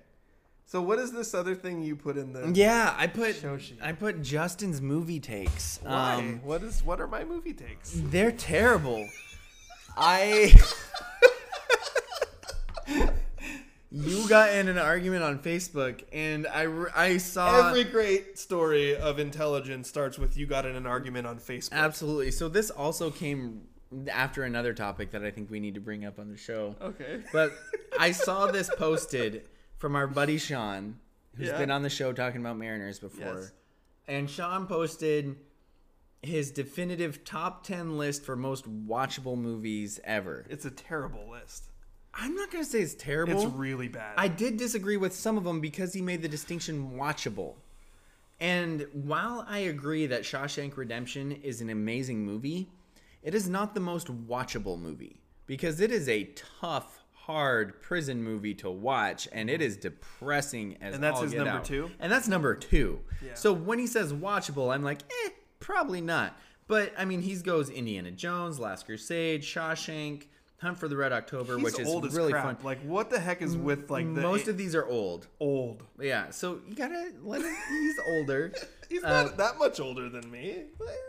[0.65, 2.51] So what is this other thing you put in the?
[2.53, 3.79] Yeah, I put Show sheet.
[3.81, 5.79] I put Justin's movie takes.
[5.83, 6.15] Why?
[6.15, 6.83] Um, what is?
[6.83, 7.91] What are my movie takes?
[7.93, 9.07] they're terrible.
[9.95, 10.55] I.
[13.91, 19.19] you got in an argument on Facebook, and I, I saw Every great story of
[19.19, 21.73] intelligence starts with you got in an argument on Facebook.
[21.73, 22.31] Absolutely.
[22.31, 23.67] So this also came
[24.09, 26.75] after another topic that I think we need to bring up on the show.
[26.81, 27.21] Okay.
[27.33, 27.51] But
[27.99, 29.43] I saw this posted
[29.77, 30.99] from our buddy Sean,
[31.35, 31.57] who's Yeah.
[31.57, 33.35] been on the show talking about Mariners before.
[33.39, 33.51] Yes.
[34.07, 35.35] And Sean posted
[36.21, 40.45] his definitive top 10 list for most watchable movies ever.
[40.49, 41.65] It's a terrible list.
[42.13, 43.41] I'm not going to say it's terrible.
[43.41, 44.13] It's really bad.
[44.17, 47.55] I did disagree with some of them because he made the distinction watchable.
[48.39, 52.69] And while I agree that Shawshank Redemption is an amazing movie,
[53.23, 56.25] it is not the most watchable movie because it is a
[56.59, 61.51] tough, hard prison movie to watch, and it is depressing as And that's his number
[61.51, 61.65] out.
[61.65, 61.91] two?
[61.99, 62.99] And that's number two.
[63.23, 63.33] Yeah.
[63.35, 65.29] So when he says watchable, I'm like, eh,
[65.59, 66.37] probably not.
[66.67, 70.27] But I mean, he goes Indiana Jones, Last Crusade, Shawshank,
[70.61, 72.43] Hunt for the Red October, He's which is really crap.
[72.45, 72.57] fun.
[72.63, 75.25] Like what the heck is with like the Most of these are old.
[75.39, 75.81] old?
[75.99, 77.55] Yeah, so you gotta let him.
[77.69, 78.53] He's older.
[78.89, 80.65] He's not um, that much older than me.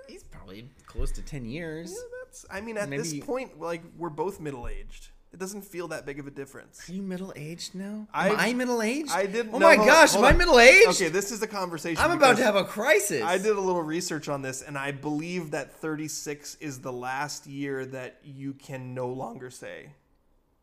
[0.09, 1.91] He's probably close to ten years.
[1.93, 2.47] Yeah, that's.
[2.51, 5.11] I mean, at Maybe- this point, like we're both middle aged.
[5.33, 6.89] It doesn't feel that big of a difference.
[6.89, 8.07] Are you middle aged now?
[8.13, 9.11] I- Am I middle aged?
[9.13, 9.55] I didn't.
[9.55, 10.89] Oh no, my hold gosh, hold am I middle aged?
[10.91, 12.03] Okay, this is a conversation.
[12.05, 13.23] I'm about to have a crisis.
[13.23, 17.47] I did a little research on this, and I believe that 36 is the last
[17.47, 19.87] year that you can no longer say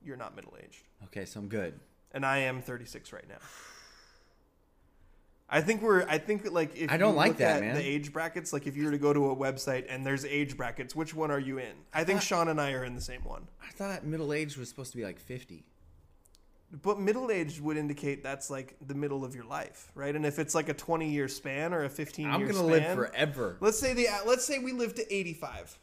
[0.03, 0.83] you're not middle aged.
[1.05, 1.79] Okay, so I'm good.
[2.11, 3.37] And I am 36 right now.
[5.51, 6.05] I think we're.
[6.07, 7.75] I think like if I don't you like look that, at man.
[7.75, 10.55] the age brackets, like if you were to go to a website and there's age
[10.55, 11.73] brackets, which one are you in?
[11.93, 13.47] I think Sean and I are in the same one.
[13.61, 15.63] I thought middle age was supposed to be like 50.
[16.83, 20.15] But middle age would indicate that's like the middle of your life, right?
[20.15, 22.69] And if it's like a 20 year span or a 15 I'm year gonna span,
[22.69, 23.57] live forever.
[23.59, 25.79] Let's say the let's say we live to 85,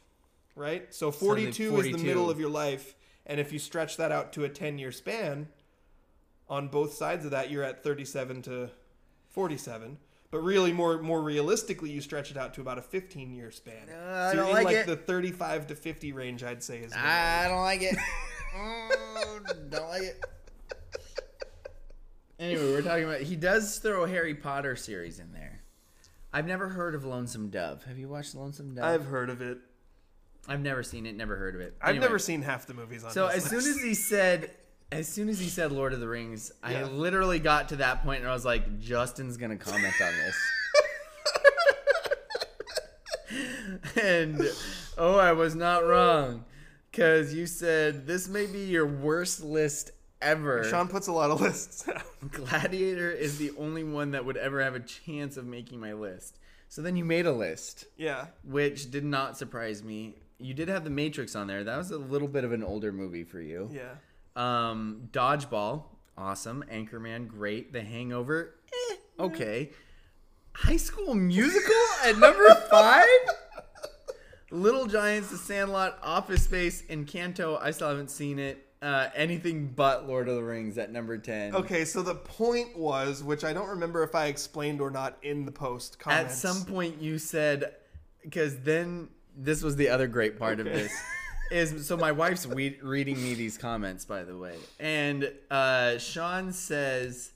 [0.55, 0.93] right?
[0.93, 2.05] So 42, is the 42.
[2.05, 5.49] middle of your life, and if you stretch that out to a 10 year span,
[6.49, 8.69] on both sides of that, you're at 37 to
[9.37, 9.99] 47.
[10.31, 13.87] But really, more more realistically, you stretch it out to about a 15 year span.
[13.87, 14.87] Uh, I so you're don't in like like it.
[14.87, 16.89] the 35 to 50 range, I'd say is.
[16.89, 17.49] middle I age.
[17.49, 17.97] don't like it.
[18.57, 20.23] Mm, don't like it.
[22.39, 23.21] Anyway, we're talking about.
[23.21, 25.61] He does throw a Harry Potter series in there.
[26.33, 27.83] I've never heard of Lonesome Dove.
[27.83, 28.83] Have you watched Lonesome Dove?
[28.85, 29.59] I've heard of it.
[30.47, 31.15] I've never seen it.
[31.15, 31.75] Never heard of it.
[31.81, 33.11] I've never seen half the movies on.
[33.11, 34.49] So this as soon as he said,
[34.91, 38.21] as soon as he said Lord of the Rings, I literally got to that point
[38.21, 40.37] and I was like, Justin's gonna comment on this.
[44.01, 44.41] and
[44.97, 46.45] oh, I was not wrong,
[46.91, 50.63] because you said this may be your worst list ever.
[50.63, 51.87] Sean puts a lot of lists.
[51.89, 52.03] out.
[52.31, 56.39] Gladiator is the only one that would ever have a chance of making my list.
[56.69, 58.25] So then you made a list yeah.
[58.43, 60.15] which did not surprise me.
[60.37, 61.63] You did have The Matrix on there.
[61.63, 63.69] That was a little bit of an older movie for you.
[63.73, 63.95] Yeah.
[64.37, 65.83] Um, Dodgeball,
[66.17, 66.63] awesome.
[66.71, 67.73] Anchorman, great.
[67.73, 68.55] The Hangover,
[68.91, 69.71] eh, okay.
[70.53, 73.05] High School Musical at number five.
[74.51, 77.61] Little Giants, The Sandlot, Office Space, Encanto.
[77.61, 78.63] I still haven't seen it.
[78.81, 81.55] uh, anything but Lord of the Rings at number ten.
[81.55, 85.45] Okay, so the point was, which I don't remember if I explained or not in
[85.45, 87.73] the post At some point, you said,
[88.23, 90.91] because then this was the other great part of this.
[91.49, 96.51] Is so my wife's we- reading me these comments, by the way, and uh, Sean
[96.51, 97.31] says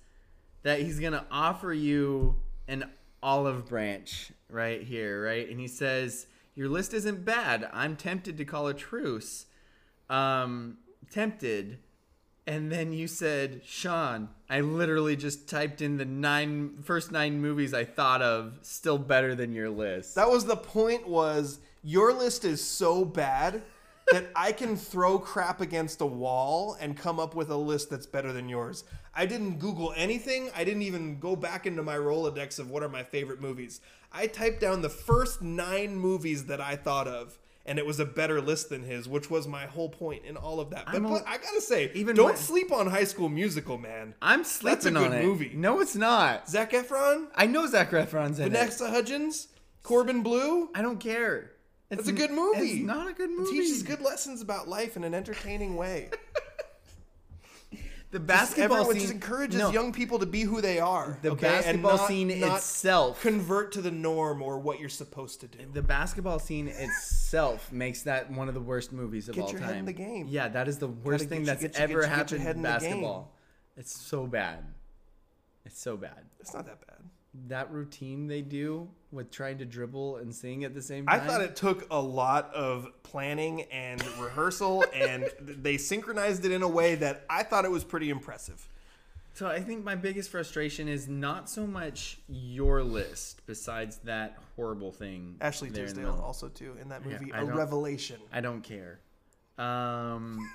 [0.64, 2.36] that he's gonna offer you
[2.68, 2.90] an
[3.24, 5.50] olive branch right here, right?
[5.50, 7.70] And he says your list isn't bad.
[7.72, 9.46] I'm tempted to call a truce.
[10.10, 10.78] Um,
[11.10, 11.80] tempted.
[12.48, 17.74] And then you said, Sean, I literally just typed in the nine first nine movies
[17.74, 20.16] I thought of, still better than your list.
[20.16, 23.62] That was the point was your list is so bad
[24.12, 28.06] that I can throw crap against a wall and come up with a list that's
[28.06, 28.84] better than yours.
[29.16, 30.50] I didn't Google anything.
[30.56, 33.82] I didn't even go back into my Rolodex of what are my favorite movies.
[34.12, 38.06] I typed down the first nine movies that I thought of, and it was a
[38.06, 40.86] better list than his, which was my whole point in all of that.
[40.88, 44.14] But, a- but I gotta say, even don't when- sleep on High School Musical, man.
[44.22, 45.24] I'm sleeping good on it.
[45.26, 45.52] movie.
[45.56, 46.50] No, it's not.
[46.50, 48.50] Zac Efron, I know Zac Efron's in it.
[48.52, 49.48] Vanessa Hudgens,
[49.84, 50.70] Corbin Bleu.
[50.76, 51.51] I don't care.
[51.92, 52.60] It's a good movie.
[52.72, 53.52] It's not a good It movie.
[53.52, 56.10] teaches good lessons about life in an entertaining way.
[58.12, 61.18] The Just basketball everyone scene just encourages no, young people to be who they are.
[61.22, 61.48] The okay?
[61.48, 63.22] Basketball not- scene not itself.
[63.22, 65.60] convert to the norm or what you're supposed to do.
[65.72, 69.60] the basketball scene itself makes that one of the worst movies of Get all your
[69.62, 69.70] time.
[69.70, 70.28] head in the game.
[70.30, 73.32] Yeah, that is the worst thing you- that's ever you- happened in in basketball.
[73.78, 74.66] It's so bad.
[75.66, 76.26] It's so bad.
[76.42, 76.91] It's not that bad.
[77.48, 81.22] That routine they do with trying to dribble and sing at the same time.
[81.22, 86.62] I thought it took a lot of planning and rehearsal, and they synchronized it in
[86.62, 88.68] a way that I thought it was pretty impressive.
[89.34, 94.92] So I think my biggest frustration is not so much your list, besides that horrible
[94.92, 95.38] thing.
[95.40, 98.18] Ashley Tisdale also too in that movie, I a revelation.
[98.34, 99.00] I don't care.
[99.58, 100.50] Um,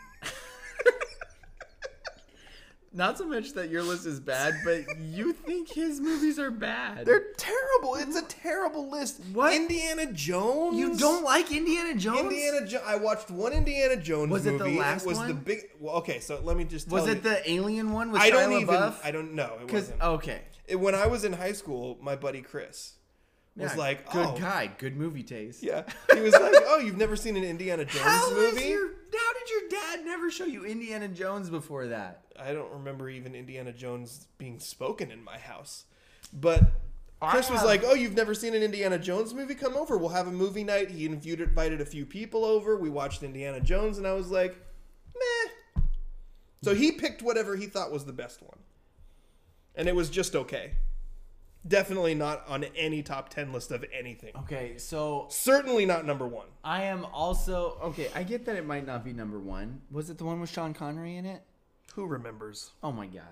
[2.92, 7.04] not so much that your list is bad, but you think his movies are bad.
[7.06, 7.96] They're terrible.
[7.96, 9.20] It's a terrible list.
[9.32, 9.52] What?
[9.54, 10.78] Indiana Jones?
[10.78, 12.20] you don't like Indiana Jones?
[12.20, 14.78] Indiana jo- I watched one Indiana Jones Was it the movie.
[14.78, 17.12] last was the big well, okay, so let me just tell Was you.
[17.12, 19.58] it the alien one with I Shia don't even I don't know.
[19.62, 20.00] It wasn't.
[20.02, 22.94] okay, It- when I was in high school, my buddy Chris
[23.56, 25.62] was Yeah, like, good "Oh, guy, good movie taste.
[25.62, 25.84] Yeah.
[26.14, 29.25] He was like, "Oh, you've never seen an Indiana Jones How is movie?" your how
[29.46, 32.22] did your dad never show you Indiana Jones before that?
[32.38, 35.84] I don't remember even Indiana Jones being spoken in my house.
[36.32, 36.62] But
[37.20, 39.54] Chris was like, "Oh, you've never seen an Indiana Jones movie?
[39.54, 39.96] Come over.
[39.96, 42.76] We'll have a movie night." He invited invited a few people over.
[42.76, 44.56] We watched Indiana Jones, and I was like,
[45.14, 45.82] "Meh."
[46.62, 48.58] So he picked whatever he thought was the best one,
[49.74, 50.72] and it was just okay.
[51.66, 54.32] Definitely not on any top ten list of anything.
[54.42, 56.46] Okay, so Certainly not number one.
[56.62, 58.08] I am also okay.
[58.14, 59.80] I get that it might not be number one.
[59.90, 61.42] Was it the one with Sean Connery in it?
[61.94, 62.72] Who remembers?
[62.82, 63.22] Oh my gosh.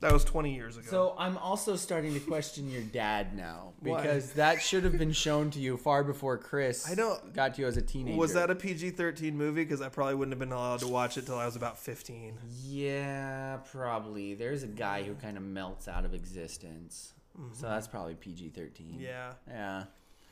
[0.00, 0.86] That was twenty years ago.
[0.90, 4.02] So I'm also starting to question your dad now Why?
[4.02, 6.90] because that should have been shown to you far before Chris.
[6.90, 8.18] I don't- got to you as a teenager.
[8.18, 9.62] Was that a PG 13 movie?
[9.64, 12.34] Because I probably wouldn't have been allowed to watch it till I was about 15.
[12.66, 14.34] Yeah, probably.
[14.34, 17.14] There's a guy who kind of melts out of existence,
[17.52, 18.70] so that's probably PG-13.
[18.70, 19.00] Mm-hmm.
[19.00, 19.32] Yeah.
[19.48, 19.84] Yeah.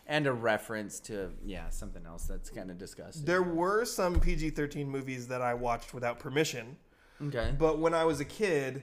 [0.07, 3.25] And a reference to yeah something else that's kind of disgusting.
[3.25, 6.77] There were some PG 13 movies that I watched without permission.
[7.23, 7.55] okay.
[7.57, 8.83] But when I was a kid,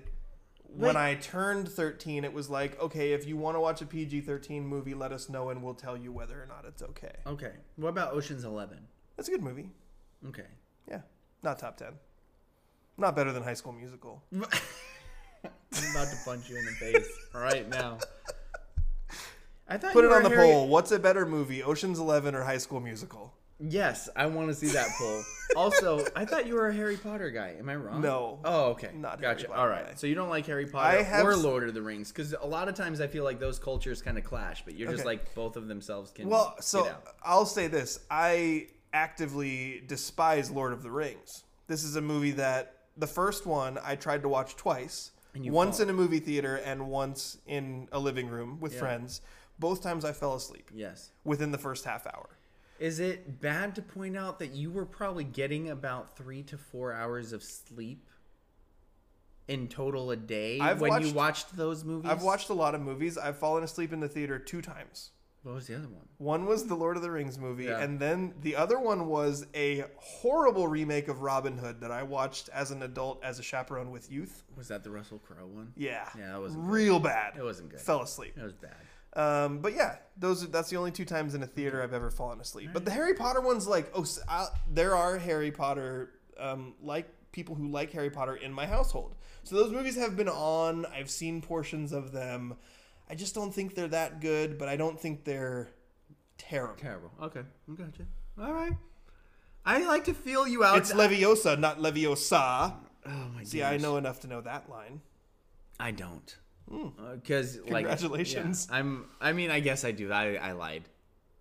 [0.76, 4.22] when I turned 13, it was like, okay, if you want to watch a PG
[4.22, 7.16] 13 movie, let us know and we'll tell you whether or not it's okay.
[7.28, 7.52] Okay.
[7.76, 8.80] What about Ocean's Eleven?
[9.18, 9.72] That's a good movie.
[10.28, 10.48] Okay.
[10.90, 11.02] Yeah.
[11.44, 11.90] Not top 10.
[12.98, 14.24] Not better than High School Musical.
[15.44, 17.98] I'm about to punch you in the face right now.
[19.68, 20.68] I thought Put it on the Harry- poll.
[20.68, 23.34] What's a better movie, Ocean's 11 or High School Musical?
[23.62, 25.22] Yes, I want to see that poll.
[25.56, 27.56] also, I thought you were a Harry Potter guy.
[27.60, 28.02] Am I wrong?
[28.02, 28.40] No.
[28.46, 28.90] Oh, okay.
[28.96, 29.54] Not a Harry gotcha.
[29.54, 29.86] All right.
[29.86, 29.94] guy.
[29.96, 32.70] So you don't like Harry Potter have or Lord of the Rings because a lot
[32.70, 35.58] of times I feel like those cultures kind of clash, but you're just like both
[35.58, 36.30] of themselves can.
[36.30, 37.04] Well, get so out.
[37.22, 41.44] I'll say this: I actively despise Lord of the Rings.
[41.68, 45.19] This is a movie that the first one I tried to watch twice, And you
[45.36, 45.84] once fell.
[45.84, 48.80] in a movie theater and once in a living room with Yeah.
[48.80, 49.22] friends.
[49.58, 51.12] Both times I fell asleep yes.
[51.24, 52.30] within the first half hour.
[52.80, 56.94] Is it bad to point out that you were probably getting about three to four
[56.94, 58.08] hours of sleep
[59.50, 62.10] in total a day I've when you watched- watched those movies?
[62.10, 63.18] I've watched a lot of movies.
[63.18, 65.12] I've fallen asleep in the theater two times.
[65.44, 66.06] What was the other one?
[66.18, 67.80] One was the Lord of the Rings movie, Yeah.
[67.80, 72.50] and then the other one was a horrible remake of Robin Hood that I watched
[72.50, 74.44] as an adult as a chaperone with youth.
[74.58, 75.72] Was that the Russell Crowe one?
[75.78, 76.58] Yeah, Yeah, that good.
[76.58, 77.38] real bad.
[77.38, 77.80] It wasn't good.
[77.80, 78.34] Fell asleep.
[78.38, 78.76] It was bad.
[79.14, 82.40] Um, but yeah, those that's the only two times in a theater I've ever fallen
[82.42, 82.70] asleep.
[82.74, 87.56] But the Harry Potter ones, like, oh, I, there are Harry Potter um, like people
[87.56, 89.16] who like Harry Potter in my household.
[89.44, 90.86] So those movies have been on.
[90.86, 92.56] I've seen portions of them.
[93.10, 95.70] I just don't think they're that good, but I don't think they're
[96.38, 96.76] terrible.
[96.76, 97.12] Terrible.
[97.24, 98.04] Okay, I gotcha.
[98.40, 98.74] All right.
[99.66, 100.78] I like to feel you out.
[100.78, 102.74] It's Leviosa, not Leviosa.
[103.06, 103.48] oh my god.
[103.48, 105.02] See, I know enough to know that line.
[105.80, 106.36] I don't.
[107.14, 107.74] Because like, Hmm.
[107.76, 108.68] Congratulations.
[108.70, 109.06] yeah, I'm.
[109.20, 110.12] I mean, I guess I do.
[110.12, 110.84] I I lied.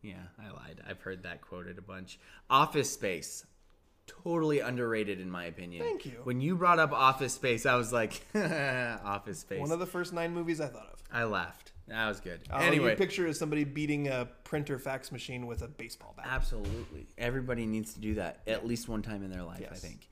[0.01, 0.81] Yeah, I lied.
[0.89, 2.19] I've heard that quoted a bunch.
[2.49, 3.45] Office Space,
[4.07, 5.85] totally underrated in my opinion.
[5.85, 6.21] Thank you.
[6.25, 9.61] When you brought up Office Space, I was like, Office Space.
[9.61, 10.98] One of the first nine movies I thought of.
[11.13, 11.73] I laughed.
[11.89, 12.41] That was good.
[12.53, 16.27] All anyway, picture is somebody beating a printer fax machine with a baseball bat.
[16.29, 17.07] Absolutely.
[17.17, 20.09] Everybody needs to do that at least one time in their life, I think.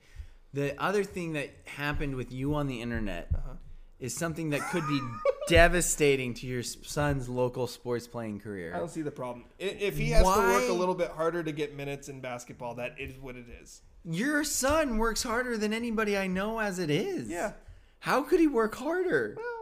[0.53, 3.53] The other thing that happened with you on the internet Uh-huh.
[3.99, 4.99] is something that could be
[5.47, 8.73] devastating to your son's local sports playing career.
[8.75, 9.45] I don't see the problem.
[9.59, 12.95] If he has to work a little bit harder to get minutes in basketball, that
[12.99, 13.81] is what it is.
[14.03, 17.27] Your son works harder than anybody I know as it is.
[17.29, 17.53] Yeah.
[17.99, 19.33] How could he work harder?
[19.37, 19.56] Well,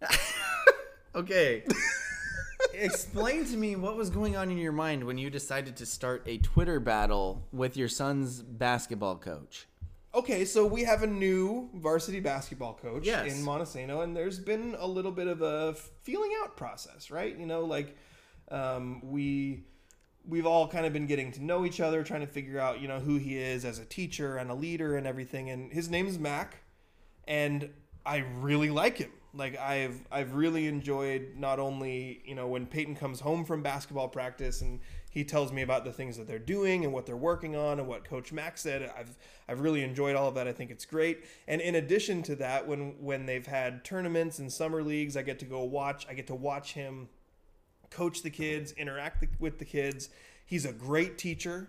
[1.14, 1.64] Okay.
[2.74, 6.22] Explain to me what was going on in your mind when you decided to start
[6.26, 9.66] a Twitter battle with your son's basketball coach.
[10.14, 13.32] okay, so we have a new varsity basketball coach Yes.
[13.36, 17.36] in Montesano, and there's been a little bit of a feeling out process, right?
[17.36, 17.96] You know, like
[18.50, 19.64] um, we
[20.28, 22.86] we've all kind of been getting to know each other, trying to figure out, you
[22.86, 25.50] know, who he is as a teacher and a leader and everything.
[25.50, 26.58] And his name's Mac,
[27.26, 27.70] and
[28.06, 29.10] I really like him.
[29.34, 34.08] Like I've I've really enjoyed not only you know when Peyton comes home from basketball
[34.08, 37.56] practice and he tells me about the things that they're doing and what they're working
[37.56, 38.90] on and what Coach Mac said.
[38.96, 39.16] I've
[39.48, 40.48] I've really enjoyed all of that.
[40.48, 41.24] I think it's great.
[41.46, 45.38] And in addition to that, when when they've had tournaments and summer leagues, I get
[45.40, 46.06] to go watch.
[46.08, 47.08] I get to watch him
[47.90, 50.10] coach the kids, interact with the kids.
[50.44, 51.68] He's a great teacher.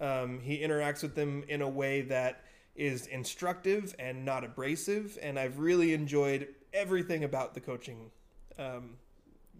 [0.00, 2.44] Um, he interacts with them in a way that
[2.76, 5.18] is instructive and not abrasive.
[5.20, 8.10] And I've really enjoyed everything about the coaching,
[8.58, 8.96] um,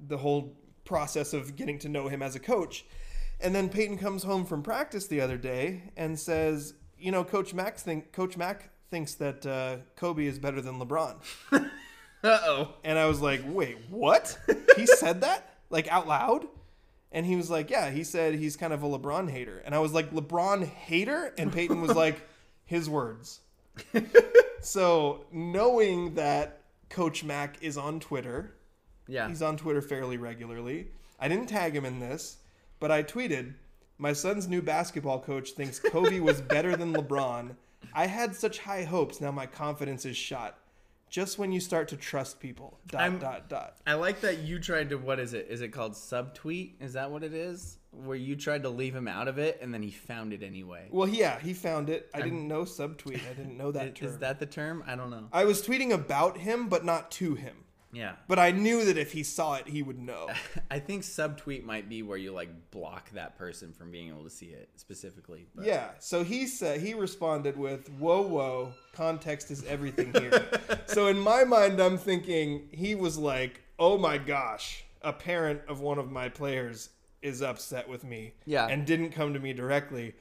[0.07, 2.85] the whole process of getting to know him as a coach.
[3.41, 7.55] And then Peyton comes home from practice the other day and says, "You know, Coach
[7.55, 11.17] Mac think Coach Mac thinks that uh, Kobe is better than LeBron."
[12.23, 12.75] Uh oh.
[12.85, 14.37] And I was like, wait, what?
[14.77, 15.55] He said that?
[15.71, 16.47] Like out loud?
[17.13, 19.63] And he was like, yeah, he said he's kind of a LeBron hater.
[19.65, 21.33] And I was like, LeBron hater?
[21.39, 22.21] And Peyton was like,
[22.65, 23.41] his words.
[24.61, 26.58] so knowing that
[26.89, 28.55] Coach Mac is on Twitter,
[29.07, 29.29] Yeah.
[29.29, 30.89] he's on Twitter fairly regularly.
[31.21, 32.39] I didn't tag him in this,
[32.81, 33.55] but I tweeted,
[33.99, 37.57] my son's new basketball coach thinks Kobe was better than LeBron.
[37.93, 40.59] I had such high hopes, now my confidence is shot.
[41.11, 42.79] Just when you start to trust people.
[42.87, 43.79] Dot I'm- dot dot.
[43.87, 45.47] I like that you tried to what is it?
[45.49, 46.75] Is it called subtweet?
[46.81, 47.78] Is that what it is?
[47.91, 50.89] Where you tried to leave him out of it and then he found it anyway.
[50.91, 52.11] Well, yeah, he found it.
[52.15, 53.23] I didn't know subtweet.
[53.29, 54.09] I didn't know that Is, term.
[54.09, 54.85] is that the term?
[54.87, 55.29] I don't know.
[55.33, 57.65] I was tweeting about him, but not to him.
[57.91, 58.17] Yeah.
[58.29, 60.29] But I knew that if he saw it, he would know.
[60.71, 64.31] I think subtweet might be where you like block that person from being able to
[64.31, 65.47] see it specifically.
[65.55, 65.89] But Yeah.
[65.99, 70.47] So he said he responded with, "Whoa, whoa, context is everything here."
[70.87, 75.81] so in my mind, I'm thinking he was like, "Oh my gosh, a parent of
[75.81, 76.91] one of my players
[77.23, 78.67] is upset with me, Yeah.
[78.67, 80.15] and didn't come to me directly."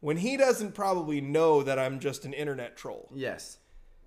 [0.00, 3.10] When he doesn't probably know that I'm just an internet troll.
[3.14, 3.58] Yes.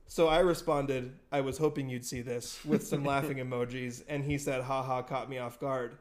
[0.08, 4.04] So I responded, I was hoping you'd see this with some laughing emojis.
[4.08, 5.98] And he said, haha, caught me off guard.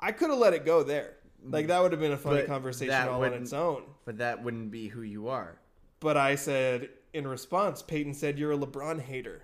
[0.00, 1.16] I could have let it go there.
[1.46, 3.82] Like, that would have been a funny But conversation all on its own.
[4.06, 5.58] But that wouldn't be who you are.
[6.00, 9.42] But I said, in response, Peyton said, You're a LeBron hater.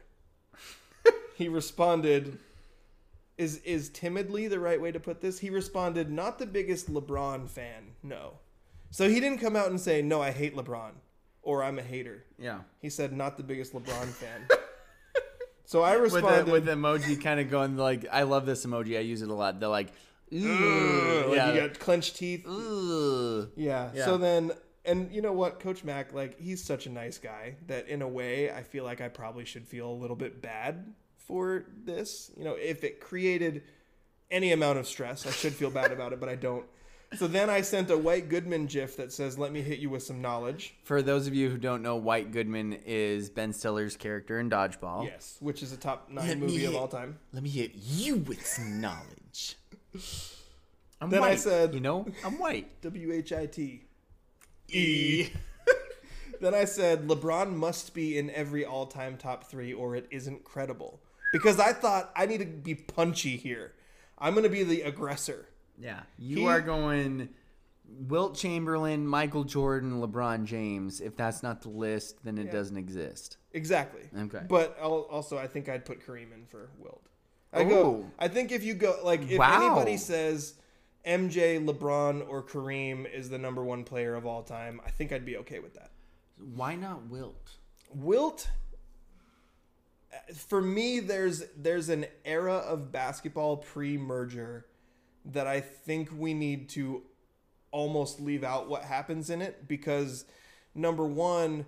[1.36, 2.38] he responded,
[3.40, 5.38] is, is timidly the right way to put this?
[5.38, 8.34] He responded, Not the biggest LeBron fan, no.
[8.90, 10.92] So he didn't come out and say, No, I hate LeBron
[11.42, 12.24] or I'm a hater.
[12.38, 12.60] Yeah.
[12.80, 14.46] He said, Not the biggest LeBron fan.
[15.64, 18.98] So I With responded, the, with emoji kind of going like, I love this emoji.
[18.98, 19.60] I use it a lot.
[19.60, 19.92] They're like,
[20.32, 21.52] "Ugh," like yeah.
[21.52, 22.44] you got clenched teeth.
[22.44, 23.46] Yeah.
[23.94, 24.04] Yeah.
[24.04, 24.50] So then,
[24.84, 28.08] and you know what, Coach Mac, like he's such a nice guy that in a
[28.08, 30.92] way I feel like I probably should feel a little bit bad
[31.30, 32.32] for this.
[32.36, 33.62] You know, if it created
[34.32, 36.64] any amount of stress, I should feel bad about it, but I don't.
[37.14, 40.02] So then I sent a White Goodman gif that says, "Let me hit you with
[40.02, 44.40] some knowledge." For those of you who don't know, White Goodman is Ben Stiller's character
[44.40, 45.06] in Dodgeball.
[45.06, 47.18] Yes, which is a top nine Let me movie of all time.
[47.32, 49.56] Let me hit you with some knowledge.
[51.00, 52.80] I'm Then I said- you know, I'm white.
[52.82, 53.82] W H I T
[54.68, 55.30] E.
[56.40, 61.00] then I said LeBron must be in every all-time top three, or it isn't credible.
[61.32, 63.72] Because I thought I need to be punchy here.
[64.18, 65.46] I'm gonna be the aggressor.
[65.78, 67.30] Yeah, you He- are going
[67.88, 71.00] Wilt Chamberlain, Michael Jordan, LeBron James.
[71.00, 72.52] If that's not the list, then it Yeah.
[72.52, 73.36] doesn't exist.
[73.52, 74.02] Exactly.
[74.16, 74.44] Okay.
[74.48, 77.02] But I'll, also, I think I'd put Kareem in for Wilt.
[77.52, 78.08] I go.
[78.16, 79.56] I think if you go like if Wow.
[79.74, 80.54] anybody says
[81.04, 85.24] MJ, LeBron, or Kareem is the number one player of all time, I think I'd
[85.24, 85.90] be okay with that.
[86.38, 87.56] Why not Wilt?
[87.92, 88.50] Wilt.
[90.34, 94.66] For me, there's there's an era of basketball pre-merger
[95.24, 97.02] that I think we need to
[97.70, 100.24] almost leave out what happens in it because
[100.74, 101.66] number one,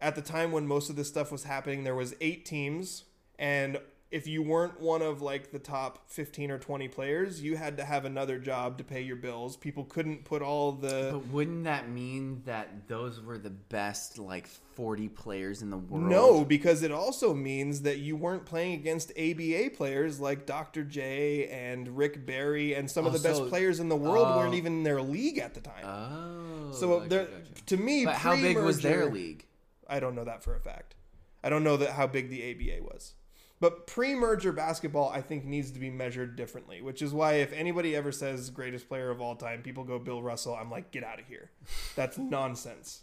[0.00, 3.04] at the time when most of this stuff was happening, there was eight teams,
[3.38, 3.78] and
[4.10, 7.84] if you weren't one of like the top 15 or 20 players, you had to
[7.84, 9.56] have another job to pay your bills.
[9.56, 14.48] People couldn't put all the But wouldn't that mean that those were the best like
[14.48, 16.04] 40 players in the world?
[16.06, 20.82] No, because it also means that you weren't playing against ABA players like Dr.
[20.82, 24.38] J and Rick Barry and some of the best players in the world oh.
[24.38, 25.84] weren't even in their league at the time.
[25.84, 26.72] Oh.
[26.72, 27.64] so gotcha, there, gotcha.
[27.66, 29.46] to me, But how big was their league?
[29.88, 30.96] I don't know that for a fact.
[31.44, 33.14] I don't know that how big the ABA was.
[33.60, 36.80] But pre-merger basketball, I think, needs to be measured differently.
[36.80, 40.22] Which is why, if anybody ever says greatest player of all time, people go Bill
[40.22, 40.54] Russell.
[40.54, 41.50] I'm like, get out of here.
[41.94, 43.02] That's nonsense.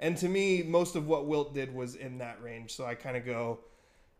[0.00, 2.74] And to me, most of what Wilt did was in that range.
[2.74, 3.60] So I kind of go,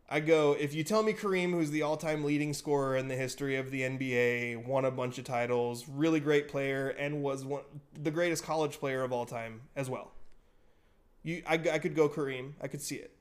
[0.09, 0.53] I go.
[0.53, 3.81] If you tell me Kareem, who's the all-time leading scorer in the history of the
[3.81, 7.63] NBA, won a bunch of titles, really great player, and was one
[8.01, 10.13] the greatest college player of all time as well.
[11.25, 12.53] You, I, I could go Kareem.
[12.61, 13.17] I could see it.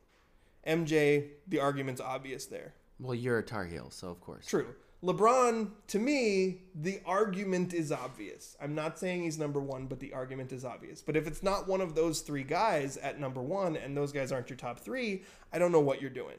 [0.67, 2.73] MJ, the argument's obvious there.
[2.99, 4.45] Well, you're a Tar Heel, so of course.
[4.45, 4.75] True.
[5.03, 8.55] LeBron, to me, the argument is obvious.
[8.61, 11.01] I'm not saying he's number one, but the argument is obvious.
[11.01, 14.31] But if it's not one of those three guys at number one, and those guys
[14.31, 16.37] aren't your top three, I don't know what you're doing.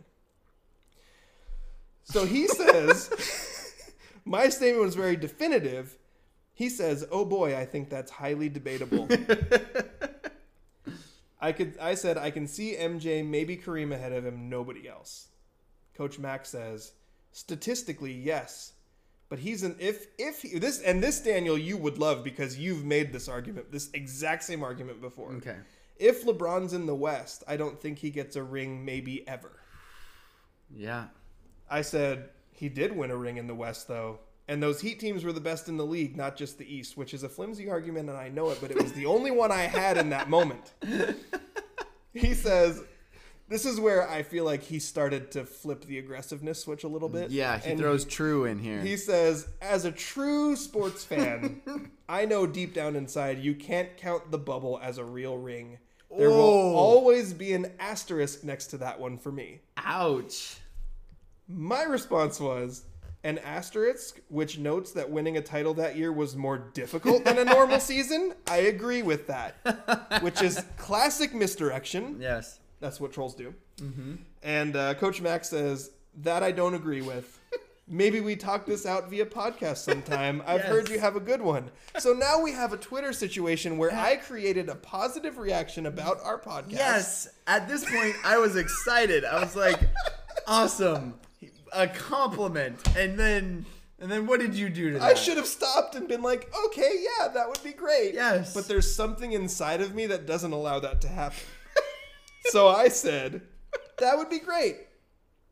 [2.05, 3.11] So he says,
[4.25, 5.99] my statement was very definitive.
[6.55, 9.09] He says, "Oh boy, I think that's highly debatable."
[11.43, 15.27] I could I said I can see MJ maybe Kareem ahead of him, nobody else.
[15.95, 16.93] Coach Mac says,
[17.33, 18.73] statistically, yes.
[19.29, 22.85] But he's an if if he, this and this Daniel you would love because you've
[22.85, 25.33] made this argument, this exact same argument before.
[25.33, 25.57] Okay.
[25.97, 29.53] If LeBron's in the West, I don't think he gets a ring maybe ever.
[30.71, 31.07] Yeah.
[31.69, 34.21] I said he did win a ring in the West though.
[34.49, 37.15] And those Heat teams were the best in the league, not just the East, which
[37.15, 39.63] is a flimsy argument and I know it, but it was the only one I
[39.63, 40.73] had in that moment.
[42.15, 42.83] He says
[43.49, 47.09] this is where I feel like he started to flip the aggressiveness switch a little
[47.09, 47.31] bit.
[47.31, 48.81] Yeah, he And throws true in here.
[48.81, 51.61] He says, as a true sports fan,
[52.09, 55.79] I know deep down inside you can't count the bubble as a real ring.
[56.17, 59.61] There will always be an asterisk next to that one for me.
[59.79, 60.57] Ouch.
[61.49, 62.85] My response was
[63.25, 67.45] an asterisk, which notes that winning a title that year was more difficult than a
[67.45, 68.35] normal season.
[68.49, 72.19] I agree with that, which is classic misdirection.
[72.21, 72.59] Yes.
[72.81, 73.55] That's what trolls do.
[74.43, 75.91] And uh, Coach Max says,
[76.23, 77.39] That I don't agree with.
[77.89, 80.43] Maybe we talk this out via podcast sometime.
[80.47, 81.71] I've heard you have a good one.
[81.99, 86.41] So now we have a Twitter situation where I created a positive reaction about our
[86.41, 86.71] podcast.
[86.73, 87.29] Yes.
[87.47, 89.25] At this point, I was excited.
[89.25, 89.81] I was like,
[90.47, 91.15] awesome.
[91.75, 92.79] A compliment.
[92.97, 93.67] And then,
[93.99, 95.03] and then what did you do to that?
[95.03, 98.15] I should have stopped and been like, okay, yeah, that would be great.
[98.15, 98.55] Yes.
[98.55, 101.39] But there's something inside of me that doesn't allow that to happen.
[102.47, 103.43] so I said,
[103.99, 104.77] that would be great.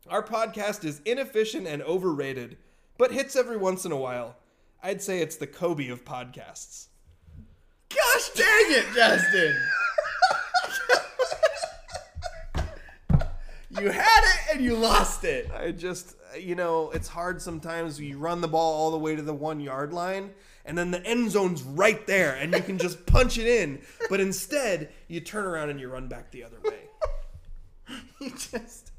[0.09, 2.57] Our podcast is inefficient and overrated,
[2.97, 4.35] but hits every once in a while.
[4.83, 6.87] I'd say it's the Kobe of podcasts.
[7.89, 9.55] Gosh dang it, Justin.
[13.79, 15.49] you had it and you lost it.
[15.51, 17.99] I just, you know, it's hard sometimes.
[17.99, 20.31] You run the ball all the way to the one yard line,
[20.65, 23.81] and then the end zone's right there, and you can just punch it in.
[24.09, 26.75] But instead, you turn around and you run back the other way.
[28.21, 28.91] You just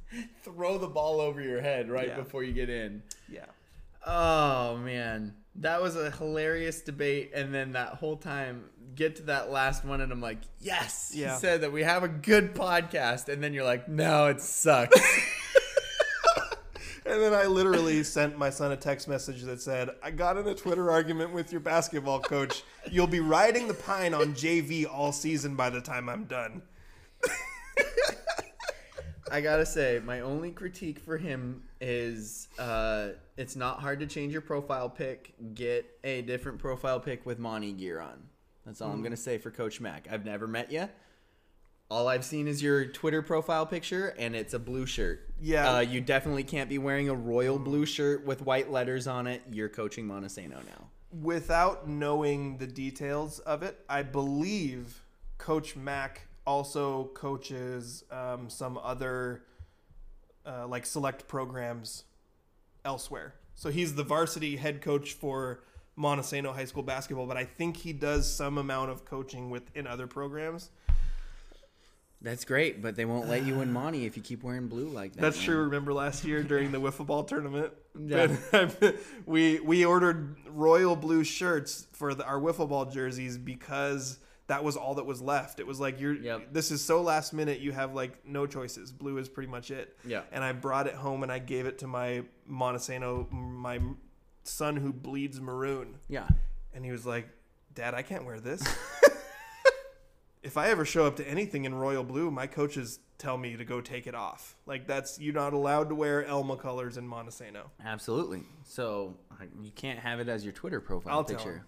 [0.43, 2.17] throw the ball over your head right Yeah.
[2.17, 3.03] before you get in.
[3.31, 3.45] Yeah.
[4.07, 9.51] Oh man, that was a hilarious debate, and then that whole time get to that
[9.51, 11.35] last one, and I'm like, yes, Yeah.
[11.35, 14.99] he said that we have a good podcast, and then you're like, no, it sucks.
[17.05, 20.47] And then I literally sent my son a text message that said, I got in
[20.47, 22.63] a Twitter argument with your basketball coach.
[22.91, 26.63] You'll be riding the pine on JV all season by the time I'm done.
[29.33, 34.33] I gotta say, my only critique for him is uh, it's not hard to change
[34.33, 35.35] your profile pic.
[35.55, 38.23] Get a different profile pic with Monty gear on.
[38.65, 40.07] That's all I'm gonna say for Coach Mac.
[40.11, 40.89] I've never met you.
[41.91, 45.29] All I've seen is your Twitter profile picture, and it's a blue shirt.
[45.41, 45.75] Yeah.
[45.75, 49.43] Uh, you definitely can't be wearing a royal blue shirt with white letters on it.
[49.51, 50.89] You're coaching Montesano now.
[51.21, 55.03] without knowing the details of it, I believe
[55.39, 59.43] Coach Mac also coaches um, some other
[60.47, 62.05] uh, like select programs
[62.85, 63.35] elsewhere.
[63.55, 65.61] So he's the varsity head coach for
[65.99, 70.07] Montesano High School basketball, but I think he does some amount of coaching within other
[70.07, 70.71] programs.
[72.23, 75.15] That's great, but they won't let you win money if you keep wearing blue like
[75.15, 75.21] that.
[75.21, 75.47] That's man.
[75.47, 75.57] true.
[75.65, 78.37] Remember last year during the wiffle ball tournament, Yeah.
[79.27, 84.19] we we ordered royal blue shirts for the, our wiffle ball jerseys because
[84.53, 85.61] that was all that was left.
[85.61, 86.49] It was like you're Yep.
[86.53, 87.61] this is so last minute.
[87.61, 88.93] You have like no choices.
[88.93, 89.97] Blue is pretty much it.
[90.05, 90.23] Yeah.
[90.31, 93.81] And I brought it home and I gave it to my Montesano, my
[94.45, 96.29] son who bleeds maroon, Yeah.
[96.75, 97.29] and he was like,
[97.73, 98.63] "Dad, I can't wear this."
[100.43, 103.65] if I ever show up to anything in royal blue, my coaches tell me to
[103.65, 104.57] go take it off.
[104.67, 107.71] Like that's you're not allowed to wear Elma colors in Montesano.
[107.85, 108.43] Absolutely.
[108.65, 109.17] So
[109.61, 111.65] you can't have it as your Twitter profile I'll picture.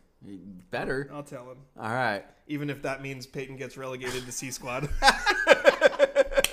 [0.71, 1.09] Better.
[1.13, 2.25] I'll tell him, All right.
[2.49, 4.89] even if that means Peyton gets relegated to C squad.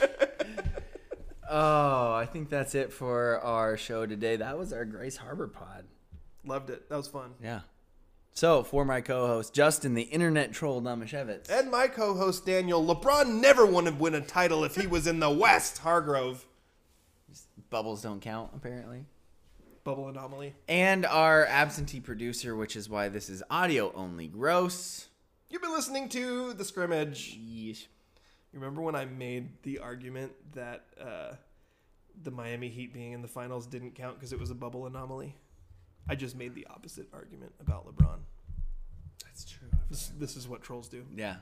[1.53, 4.37] Oh, I think that's it for our show today.
[4.37, 5.83] That was our Grays Harbor pod.
[6.45, 6.87] Loved it.
[6.89, 7.31] That was fun.
[7.43, 7.61] Yeah.
[8.31, 11.49] So for my co-host Justin, the internet troll Damasiewicz.
[11.49, 15.19] And my co-host Daniel, LeBron never would have win a title if he was in
[15.19, 15.79] the West.
[15.79, 16.45] Hargrove,
[17.69, 19.03] Bubbles don't count apparently.
[19.91, 20.55] Bubble anomaly.
[20.69, 24.27] And our absentee producer, which is why this is audio only.
[24.27, 25.09] Gross.
[25.49, 27.37] You've been listening to the scrimmage.
[27.37, 27.87] Yeesh.
[28.53, 31.33] You remember when I made the argument that uh,
[32.23, 35.35] the Miami Heat being in the finals didn't count because it was a bubble anomaly?
[36.07, 38.19] I just made the opposite argument about LeBron.
[39.25, 39.67] That's true.
[39.89, 41.03] This, this is what trolls do.
[41.13, 41.35] Yeah.